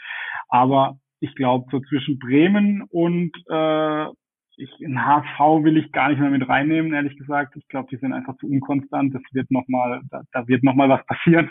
Aber 0.48 0.98
ich 1.20 1.36
glaube, 1.36 1.68
so 1.72 1.80
zwischen 1.82 2.20
Bremen 2.20 2.84
und 2.90 3.32
äh, 3.50 4.06
ich, 4.60 4.70
in 4.82 5.06
HSV 5.06 5.64
will 5.64 5.78
ich 5.78 5.92
gar 5.92 6.10
nicht 6.10 6.20
mehr 6.20 6.30
mit 6.30 6.48
reinnehmen, 6.48 6.94
ehrlich 6.94 7.18
gesagt. 7.18 7.56
Ich 7.56 7.68
glaube, 7.70 7.88
die 7.92 7.98
sind 7.98 8.14
einfach 8.14 8.36
zu 8.38 8.48
unkonstant. 8.48 9.16
Das 9.16 9.22
wird 9.32 9.50
nochmal, 9.52 10.02
da, 10.12 10.22
da 10.34 10.48
wird 10.48 10.64
nochmal 10.64 10.90
was 10.90 11.06
passieren. 11.06 11.50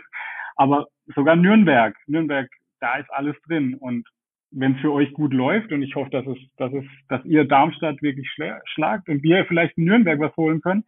Aber 0.56 0.86
sogar 1.14 1.36
Nürnberg, 1.36 1.96
Nürnberg, 2.06 2.48
da 2.80 2.96
ist 2.96 3.10
alles 3.10 3.36
drin. 3.46 3.74
Und 3.74 4.06
wenn 4.50 4.74
es 4.74 4.80
für 4.80 4.92
euch 4.92 5.12
gut 5.14 5.32
läuft, 5.32 5.72
und 5.72 5.82
ich 5.82 5.94
hoffe, 5.94 6.10
dass 6.10 6.26
es, 6.26 6.38
dass 6.56 6.72
es, 6.72 6.84
dass 7.08 7.24
ihr 7.24 7.44
Darmstadt 7.44 8.02
wirklich 8.02 8.30
schlagt 8.64 9.08
und 9.08 9.22
wir 9.22 9.44
vielleicht 9.46 9.78
in 9.78 9.84
Nürnberg 9.84 10.20
was 10.20 10.36
holen 10.36 10.60
können, 10.60 10.84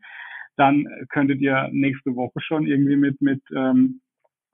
dann 0.56 0.86
könntet 1.08 1.40
ihr 1.40 1.68
nächste 1.72 2.14
Woche 2.14 2.40
schon 2.40 2.66
irgendwie 2.66 2.96
mit, 2.96 3.20
mit, 3.20 3.42
ähm, 3.54 4.00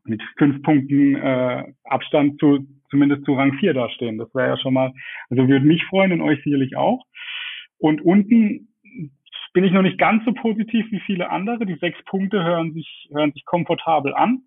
mit 0.04 0.22
fünf 0.38 0.62
Punkten 0.62 1.16
äh, 1.16 1.64
Abstand 1.84 2.38
zu, 2.38 2.66
zumindest 2.90 3.24
zu 3.24 3.34
Rang 3.34 3.54
4 3.54 3.74
dastehen. 3.74 4.18
Das 4.18 4.32
wäre 4.34 4.48
ja 4.48 4.58
schon 4.58 4.74
mal, 4.74 4.92
also 5.30 5.48
würde 5.48 5.66
mich 5.66 5.84
freuen 5.84 6.12
und 6.12 6.20
euch 6.20 6.42
sicherlich 6.44 6.76
auch. 6.76 7.04
Und 7.78 8.02
unten 8.02 8.68
bin 9.52 9.64
ich 9.64 9.72
noch 9.72 9.82
nicht 9.82 9.98
ganz 9.98 10.24
so 10.24 10.32
positiv 10.32 10.84
wie 10.90 11.00
viele 11.00 11.30
andere. 11.30 11.64
Die 11.64 11.76
sechs 11.76 11.98
Punkte 12.04 12.44
hören 12.44 12.72
sich, 12.72 13.08
hören 13.10 13.32
sich 13.32 13.44
komfortabel 13.46 14.14
an. 14.14 14.42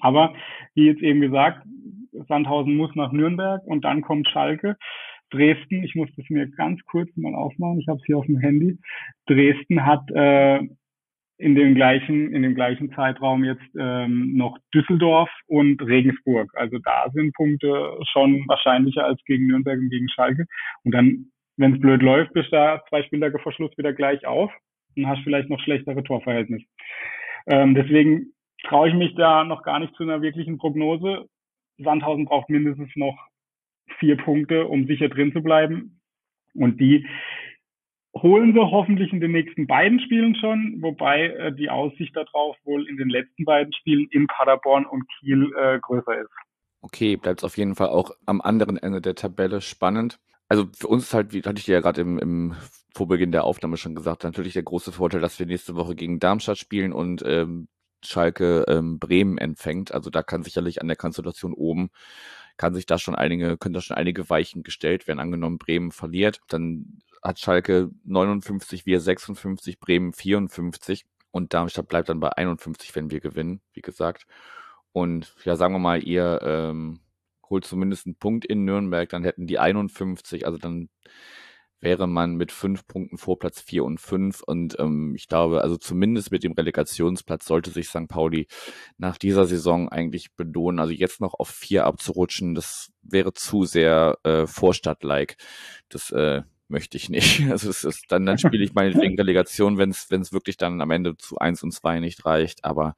Aber 0.00 0.34
wie 0.74 0.86
jetzt 0.86 1.02
eben 1.02 1.20
gesagt, 1.20 1.66
Sandhausen 2.28 2.76
muss 2.76 2.94
nach 2.94 3.12
Nürnberg 3.12 3.62
und 3.66 3.84
dann 3.84 4.00
kommt 4.00 4.28
Schalke. 4.28 4.76
Dresden, 5.34 5.82
ich 5.84 5.94
muss 5.94 6.08
das 6.16 6.28
mir 6.28 6.48
ganz 6.48 6.80
kurz 6.84 7.10
mal 7.16 7.34
aufmachen, 7.34 7.80
ich 7.80 7.88
habe 7.88 7.98
es 7.98 8.06
hier 8.06 8.18
auf 8.18 8.26
dem 8.26 8.38
Handy. 8.38 8.78
Dresden 9.26 9.84
hat 9.84 10.10
äh, 10.10 10.60
in 11.36 11.54
dem 11.54 11.74
gleichen 11.74 12.32
in 12.32 12.42
dem 12.42 12.54
gleichen 12.54 12.92
Zeitraum 12.92 13.44
jetzt 13.44 13.64
ähm, 13.78 14.36
noch 14.36 14.56
Düsseldorf 14.72 15.30
und 15.46 15.82
Regensburg. 15.82 16.52
Also 16.54 16.78
da 16.78 17.10
sind 17.12 17.34
Punkte 17.34 17.98
schon 18.12 18.44
wahrscheinlicher 18.46 19.04
als 19.04 19.22
gegen 19.24 19.48
Nürnberg 19.48 19.78
und 19.78 19.90
gegen 19.90 20.08
Schalke. 20.08 20.46
Und 20.84 20.92
dann 20.92 21.26
wenn 21.56 21.74
es 21.74 21.80
blöd 21.80 22.02
läuft, 22.02 22.32
bist 22.32 22.48
du 22.48 22.56
da 22.56 22.82
zwei 22.88 23.02
Spieltage 23.04 23.38
vor 23.38 23.52
Schluss 23.52 23.76
wieder 23.78 23.92
gleich 23.92 24.26
auf 24.26 24.50
und 24.96 25.06
hast 25.06 25.22
vielleicht 25.22 25.48
noch 25.48 25.60
schlechtere 25.60 26.02
Torverhältnis. 26.02 26.62
Ähm, 27.46 27.74
deswegen 27.74 28.32
traue 28.64 28.88
ich 28.88 28.94
mich 28.94 29.14
da 29.14 29.44
noch 29.44 29.62
gar 29.62 29.78
nicht 29.78 29.94
zu 29.94 30.02
einer 30.02 30.22
wirklichen 30.22 30.58
Prognose. 30.58 31.26
Sandhausen 31.78 32.24
braucht 32.24 32.50
mindestens 32.50 32.90
noch 32.96 33.16
vier 33.98 34.16
Punkte, 34.16 34.66
um 34.66 34.86
sicher 34.86 35.08
drin 35.08 35.32
zu 35.32 35.42
bleiben. 35.42 36.00
Und 36.54 36.80
die 36.80 37.06
holen 38.16 38.52
sie 38.52 38.60
hoffentlich 38.60 39.12
in 39.12 39.20
den 39.20 39.32
nächsten 39.32 39.66
beiden 39.66 40.00
Spielen 40.00 40.36
schon, 40.36 40.76
wobei 40.80 41.26
äh, 41.26 41.52
die 41.52 41.68
Aussicht 41.68 42.14
darauf 42.16 42.56
wohl 42.64 42.88
in 42.88 42.96
den 42.96 43.08
letzten 43.08 43.44
beiden 43.44 43.72
Spielen 43.72 44.06
in 44.10 44.26
Paderborn 44.26 44.86
und 44.86 45.04
Kiel 45.18 45.52
äh, 45.60 45.78
größer 45.80 46.20
ist. 46.20 46.30
Okay, 46.80 47.16
bleibt 47.16 47.40
es 47.40 47.44
auf 47.44 47.56
jeden 47.56 47.74
Fall 47.74 47.88
auch 47.88 48.12
am 48.26 48.40
anderen 48.40 48.76
Ende 48.76 49.00
der 49.00 49.14
Tabelle 49.14 49.60
spannend 49.60 50.18
also 50.48 50.66
für 50.76 50.88
uns 50.88 51.04
ist 51.04 51.14
halt, 51.14 51.32
wie 51.32 51.42
hatte 51.42 51.58
ich 51.58 51.64
dir 51.64 51.74
ja 51.74 51.80
gerade 51.80 52.00
im, 52.00 52.18
im 52.18 52.54
Vorbeginn 52.94 53.32
der 53.32 53.44
Aufnahme 53.44 53.76
schon 53.76 53.94
gesagt, 53.94 54.24
natürlich 54.24 54.52
der 54.52 54.62
große 54.62 54.92
Vorteil, 54.92 55.20
dass 55.20 55.38
wir 55.38 55.46
nächste 55.46 55.74
Woche 55.74 55.94
gegen 55.94 56.20
Darmstadt 56.20 56.58
spielen 56.58 56.92
und 56.92 57.22
ähm, 57.26 57.68
Schalke 58.04 58.64
ähm, 58.68 58.98
Bremen 58.98 59.38
empfängt. 59.38 59.92
Also 59.92 60.10
da 60.10 60.22
kann 60.22 60.42
sicherlich 60.42 60.80
an 60.80 60.88
der 60.88 60.96
Konstellation 60.96 61.54
oben 61.54 61.90
kann 62.56 62.74
sich 62.74 62.86
da 62.86 62.98
schon 62.98 63.14
einige, 63.14 63.56
können 63.56 63.74
da 63.74 63.80
schon 63.80 63.96
einige 63.96 64.28
Weichen 64.30 64.62
gestellt 64.62 65.06
werden. 65.08 65.20
Angenommen, 65.20 65.58
Bremen 65.58 65.92
verliert, 65.92 66.40
dann 66.48 67.00
hat 67.22 67.40
Schalke 67.40 67.90
59, 68.04 68.86
wir 68.86 69.00
56, 69.00 69.80
Bremen 69.80 70.12
54 70.12 71.04
und 71.30 71.54
Darmstadt 71.54 71.88
bleibt 71.88 72.08
dann 72.08 72.20
bei 72.20 72.30
51, 72.30 72.94
wenn 72.94 73.10
wir 73.10 73.20
gewinnen, 73.20 73.60
wie 73.72 73.80
gesagt. 73.80 74.26
Und 74.92 75.34
ja, 75.44 75.56
sagen 75.56 75.74
wir 75.74 75.80
mal, 75.80 76.02
ihr 76.04 76.40
ähm, 76.42 77.00
holt 77.48 77.64
zumindest 77.64 78.06
einen 78.06 78.16
Punkt 78.16 78.44
in 78.44 78.64
Nürnberg, 78.64 79.08
dann 79.08 79.24
hätten 79.24 79.46
die 79.46 79.58
51, 79.58 80.46
also 80.46 80.58
dann 80.58 80.88
wäre 81.84 82.08
man 82.08 82.34
mit 82.34 82.50
fünf 82.50 82.86
Punkten 82.86 83.18
vor 83.18 83.38
Platz 83.38 83.60
vier 83.60 83.84
und 83.84 84.00
fünf. 84.00 84.42
Und 84.42 84.76
ähm, 84.80 85.14
ich 85.14 85.28
glaube, 85.28 85.60
also 85.62 85.76
zumindest 85.76 86.32
mit 86.32 86.42
dem 86.42 86.52
Relegationsplatz 86.52 87.44
sollte 87.46 87.70
sich 87.70 87.88
St. 87.88 88.08
Pauli 88.08 88.48
nach 88.98 89.18
dieser 89.18 89.46
Saison 89.46 89.88
eigentlich 89.88 90.34
belohnen. 90.34 90.80
Also 90.80 90.92
jetzt 90.92 91.20
noch 91.20 91.34
auf 91.34 91.50
vier 91.50 91.84
abzurutschen, 91.84 92.54
das 92.54 92.90
wäre 93.02 93.32
zu 93.34 93.64
sehr 93.64 94.18
äh, 94.24 94.46
Vorstadt-like. 94.46 95.36
Das 95.88 96.10
äh, 96.10 96.42
möchte 96.68 96.96
ich 96.96 97.08
nicht. 97.08 97.42
Also 97.54 97.70
es 97.70 97.84
ist 97.84 98.10
dann, 98.10 98.26
dann 98.26 98.38
spiele 98.38 98.64
ich 98.64 98.74
meinetwegen 98.74 99.16
Relegation, 99.16 99.78
wenn 99.78 99.90
es 99.90 100.10
wenn 100.10 100.20
es 100.20 100.32
wirklich 100.32 100.56
dann 100.56 100.80
am 100.80 100.90
Ende 100.90 101.16
zu 101.16 101.38
eins 101.38 101.62
und 101.62 101.72
zwei 101.72 102.00
nicht 102.00 102.24
reicht. 102.24 102.64
Aber 102.64 102.94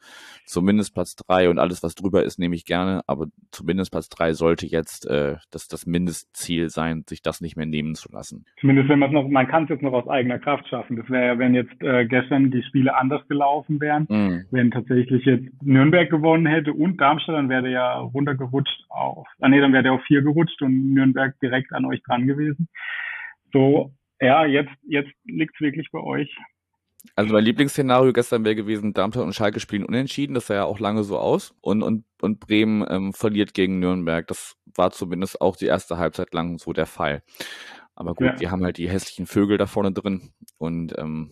zumindest 0.46 0.94
Platz 0.94 1.14
drei 1.16 1.50
und 1.50 1.58
alles, 1.58 1.82
was 1.82 1.94
drüber 1.94 2.22
ist, 2.24 2.38
nehme 2.38 2.54
ich 2.54 2.64
gerne. 2.64 3.02
Aber 3.06 3.26
zumindest 3.50 3.90
Platz 3.90 4.08
drei 4.08 4.32
sollte 4.32 4.66
jetzt 4.66 5.06
äh, 5.06 5.36
das, 5.50 5.68
das 5.68 5.84
Mindestziel 5.84 6.70
sein, 6.70 7.04
sich 7.08 7.22
das 7.22 7.40
nicht 7.40 7.56
mehr 7.56 7.66
nehmen 7.66 7.94
zu 7.94 8.10
lassen. 8.10 8.46
Zumindest 8.60 8.88
wenn 8.88 8.98
man 8.98 9.10
es 9.10 9.14
noch, 9.14 9.28
man 9.28 9.48
kann 9.48 9.64
es 9.64 9.68
jetzt 9.68 9.82
noch 9.82 9.92
aus 9.92 10.08
eigener 10.08 10.38
Kraft 10.38 10.68
schaffen. 10.68 10.96
Das 10.96 11.10
wäre 11.10 11.26
ja, 11.26 11.38
wenn 11.38 11.54
jetzt 11.54 11.82
äh, 11.82 12.06
gestern 12.06 12.50
die 12.50 12.62
Spiele 12.62 12.96
anders 12.96 13.26
gelaufen 13.28 13.80
wären, 13.80 14.04
mm. 14.04 14.46
wenn 14.50 14.70
tatsächlich 14.70 15.24
jetzt 15.24 15.62
Nürnberg 15.62 16.08
gewonnen 16.08 16.46
hätte 16.46 16.72
und 16.72 17.00
Darmstadt, 17.00 17.36
dann 17.36 17.48
wäre 17.48 17.62
der 17.62 17.72
ja 17.72 17.98
runtergerutscht 17.98 18.84
auf, 18.88 19.26
ah 19.40 19.48
nee, 19.48 19.60
dann 19.60 19.72
wäre 19.72 19.82
der 19.82 19.92
auf 19.92 20.02
vier 20.04 20.22
gerutscht 20.22 20.62
und 20.62 20.94
Nürnberg 20.94 21.38
direkt 21.40 21.72
an 21.72 21.84
euch 21.84 22.02
dran 22.02 22.26
gewesen. 22.26 22.68
So, 23.52 23.92
ja, 24.20 24.46
jetzt, 24.46 24.72
jetzt 24.86 25.10
liegt's 25.24 25.60
wirklich 25.60 25.88
bei 25.92 26.00
euch. 26.00 26.34
Also 27.14 27.32
mein 27.32 27.44
Lieblingsszenario 27.44 28.12
gestern 28.12 28.44
wäre 28.44 28.56
gewesen, 28.56 28.92
Darmstadt 28.92 29.24
und 29.24 29.34
Schalke 29.34 29.60
spielen 29.60 29.84
unentschieden, 29.84 30.34
das 30.34 30.48
sah 30.48 30.54
ja 30.54 30.64
auch 30.64 30.80
lange 30.80 31.04
so 31.04 31.18
aus. 31.18 31.54
Und, 31.60 31.82
und, 31.82 32.04
und 32.20 32.40
Bremen 32.40 32.84
ähm, 32.88 33.12
verliert 33.12 33.54
gegen 33.54 33.78
Nürnberg. 33.78 34.26
Das 34.26 34.56
war 34.74 34.90
zumindest 34.90 35.40
auch 35.40 35.56
die 35.56 35.66
erste 35.66 35.98
Halbzeit 35.98 36.34
lang 36.34 36.58
so 36.58 36.72
der 36.72 36.86
Fall. 36.86 37.22
Aber 37.94 38.14
gut, 38.14 38.26
ja. 38.26 38.40
wir 38.40 38.50
haben 38.50 38.64
halt 38.64 38.78
die 38.78 38.90
hässlichen 38.90 39.26
Vögel 39.26 39.56
da 39.56 39.66
vorne 39.66 39.92
drin 39.92 40.32
und 40.58 40.98
ähm, 40.98 41.30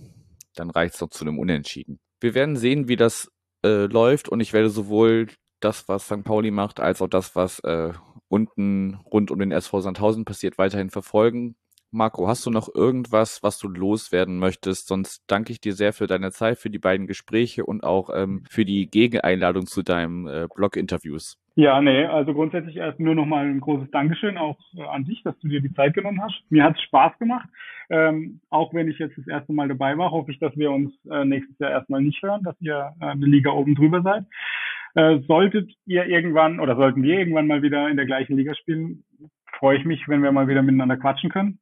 dann 0.55 0.71
reicht's 0.71 0.99
doch 0.99 1.11
zu 1.11 1.25
einem 1.25 1.39
Unentschieden. 1.39 1.99
Wir 2.21 2.35
werden 2.35 2.57
sehen, 2.57 2.89
wie 2.89 2.97
das 2.97 3.31
äh, 3.65 3.87
läuft 3.87 4.29
und 4.29 4.41
ich 4.41 4.53
werde 4.53 4.71
sowohl 4.71 5.29
das, 5.61 5.89
was 5.89 6.07
St. 6.07 6.25
Pauli 6.25 6.51
macht, 6.51 6.81
als 6.81 7.03
auch 7.03 7.09
das, 7.09 7.37
was 7.37 7.59
äh, 7.61 7.93
unten 8.29 8.95
rund 8.95 9.31
um 9.31 9.39
den 9.39 9.53
SV 9.53 9.81
Sandhausen 9.81 10.25
passiert, 10.25 10.57
weiterhin 10.57 10.91
verfolgen. 10.91 11.57
Marco, 11.95 12.27
hast 12.27 12.45
du 12.45 12.51
noch 12.51 12.69
irgendwas, 12.75 13.43
was 13.45 13.61
du 13.61 13.69
loswerden 13.69 14.41
möchtest? 14.41 14.89
Sonst 14.89 15.23
danke 15.29 15.53
ich 15.53 15.61
dir 15.61 15.75
sehr 15.75 15.93
für 15.93 16.09
deine 16.09 16.33
Zeit, 16.33 16.59
für 16.59 16.69
die 16.69 16.81
beiden 16.81 17.07
Gespräche 17.07 17.65
und 17.65 17.85
auch 17.85 18.11
ähm, 18.13 18.43
für 18.51 18.65
die 18.65 18.91
Gegeneinladung 18.91 19.67
zu 19.67 19.83
deinem 19.83 20.27
äh, 20.27 20.49
Blog-Interviews. 20.53 21.39
Ja, 21.55 21.81
nee, 21.81 22.05
also 22.05 22.35
grundsätzlich 22.35 22.77
erst 22.79 22.99
nur 22.99 23.15
nochmal 23.15 23.47
ein 23.47 23.61
großes 23.61 23.93
Dankeschön 23.93 24.37
auch 24.39 24.59
äh, 24.77 24.83
an 24.83 25.05
dich, 25.05 25.23
dass 25.23 25.39
du 25.39 25.47
dir 25.47 25.61
die 25.61 25.73
Zeit 25.73 25.95
genommen 25.95 26.21
hast. 26.21 26.43
Mir 26.51 26.65
hat 26.65 26.75
es 26.75 26.83
Spaß 26.83 27.17
gemacht. 27.21 27.49
Ähm, 27.91 28.41
auch 28.51 28.75
wenn 28.75 28.89
ich 28.89 28.99
jetzt 28.99 29.17
das 29.17 29.29
erste 29.29 29.53
Mal 29.53 29.69
dabei 29.69 29.97
war, 29.97 30.11
hoffe 30.11 30.33
ich, 30.33 30.41
dass 30.41 30.57
wir 30.57 30.73
uns 30.73 30.93
äh, 31.09 31.25
nächstes 31.25 31.57
Jahr 31.61 31.71
erstmal 31.71 32.03
nicht 32.03 32.21
hören, 32.23 32.43
dass 32.43 32.61
ihr 32.61 32.93
äh, 33.01 33.05
eine 33.05 33.27
Liga 33.27 33.53
oben 33.53 33.77
drüber 33.77 34.03
seid. 34.03 34.25
Äh, 34.97 35.21
solltet 35.29 35.71
ihr 35.87 36.07
irgendwann 36.07 36.59
oder 36.59 36.75
sollten 36.75 37.05
wir 37.05 37.21
irgendwann 37.21 37.47
mal 37.47 37.63
wieder 37.63 37.89
in 37.89 37.97
der 37.97 38.07
gleichen 38.07 38.37
Liga 38.37 38.57
spielen, 38.57 39.05
freue 39.59 39.79
ich 39.79 39.85
mich, 39.85 40.09
wenn 40.09 40.23
wir 40.23 40.33
mal 40.33 40.49
wieder 40.49 40.63
miteinander 40.63 40.97
quatschen 40.97 41.31
können. 41.31 41.59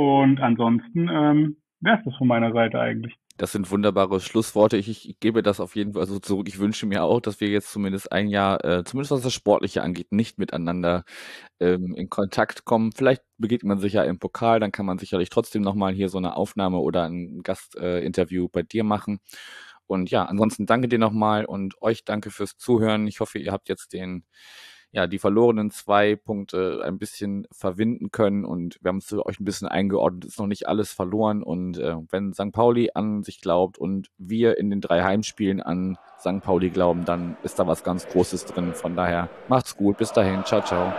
Und 0.00 0.40
ansonsten 0.40 1.08
ähm, 1.08 1.56
wäre 1.80 1.98
es 1.98 2.04
das 2.04 2.16
von 2.16 2.26
meiner 2.26 2.52
Seite 2.52 2.80
eigentlich. 2.80 3.14
Das 3.36 3.52
sind 3.52 3.70
wunderbare 3.70 4.20
Schlussworte. 4.20 4.76
Ich, 4.76 4.88
ich, 4.88 5.18
gebe 5.20 5.42
das 5.42 5.60
auf 5.60 5.74
jeden 5.76 5.94
Fall 5.94 6.06
so 6.06 6.18
zurück. 6.18 6.46
Ich 6.48 6.58
wünsche 6.58 6.86
mir 6.86 7.04
auch, 7.04 7.20
dass 7.20 7.40
wir 7.40 7.48
jetzt 7.48 7.70
zumindest 7.72 8.12
ein 8.12 8.28
Jahr, 8.28 8.62
äh, 8.64 8.84
zumindest 8.84 9.12
was 9.12 9.22
das 9.22 9.32
Sportliche 9.32 9.82
angeht, 9.82 10.12
nicht 10.12 10.38
miteinander 10.38 11.04
ähm, 11.58 11.94
in 11.94 12.10
Kontakt 12.10 12.64
kommen. 12.64 12.92
Vielleicht 12.92 13.22
begegnet 13.38 13.68
man 13.68 13.78
sich 13.78 13.94
ja 13.94 14.04
im 14.04 14.18
Pokal, 14.18 14.60
dann 14.60 14.72
kann 14.72 14.86
man 14.86 14.98
sicherlich 14.98 15.30
trotzdem 15.30 15.62
nochmal 15.62 15.92
hier 15.92 16.08
so 16.10 16.18
eine 16.18 16.36
Aufnahme 16.36 16.78
oder 16.78 17.04
ein 17.04 17.42
Gastinterview 17.42 18.46
äh, 18.46 18.50
bei 18.52 18.62
dir 18.62 18.84
machen. 18.84 19.20
Und 19.86 20.10
ja, 20.10 20.24
ansonsten 20.24 20.66
danke 20.66 20.88
dir 20.88 20.98
nochmal 20.98 21.44
und 21.44 21.80
euch 21.82 22.04
danke 22.04 22.30
fürs 22.30 22.56
Zuhören. 22.56 23.06
Ich 23.06 23.20
hoffe, 23.20 23.38
ihr 23.38 23.52
habt 23.52 23.68
jetzt 23.68 23.92
den 23.92 24.24
ja, 24.92 25.06
die 25.06 25.18
verlorenen 25.18 25.70
zwei 25.70 26.16
Punkte 26.16 26.82
ein 26.84 26.98
bisschen 26.98 27.46
verwinden 27.52 28.10
können 28.10 28.44
und 28.44 28.78
wir 28.82 28.88
haben 28.88 28.98
es 28.98 29.12
euch 29.12 29.38
ein 29.38 29.44
bisschen 29.44 29.68
eingeordnet, 29.68 30.24
ist 30.24 30.38
noch 30.38 30.46
nicht 30.46 30.68
alles 30.68 30.92
verloren 30.92 31.42
und 31.42 31.78
äh, 31.78 31.96
wenn 32.10 32.32
St. 32.32 32.52
Pauli 32.52 32.90
an 32.94 33.22
sich 33.22 33.40
glaubt 33.40 33.78
und 33.78 34.10
wir 34.18 34.58
in 34.58 34.70
den 34.70 34.80
drei 34.80 35.02
Heimspielen 35.02 35.60
an 35.62 35.96
St. 36.18 36.40
Pauli 36.42 36.70
glauben, 36.70 37.04
dann 37.04 37.36
ist 37.42 37.58
da 37.58 37.66
was 37.66 37.84
ganz 37.84 38.06
Großes 38.08 38.46
drin. 38.46 38.74
Von 38.74 38.96
daher 38.96 39.28
macht's 39.48 39.76
gut, 39.76 39.98
bis 39.98 40.12
dahin, 40.12 40.44
ciao, 40.44 40.62
ciao. 40.62 40.92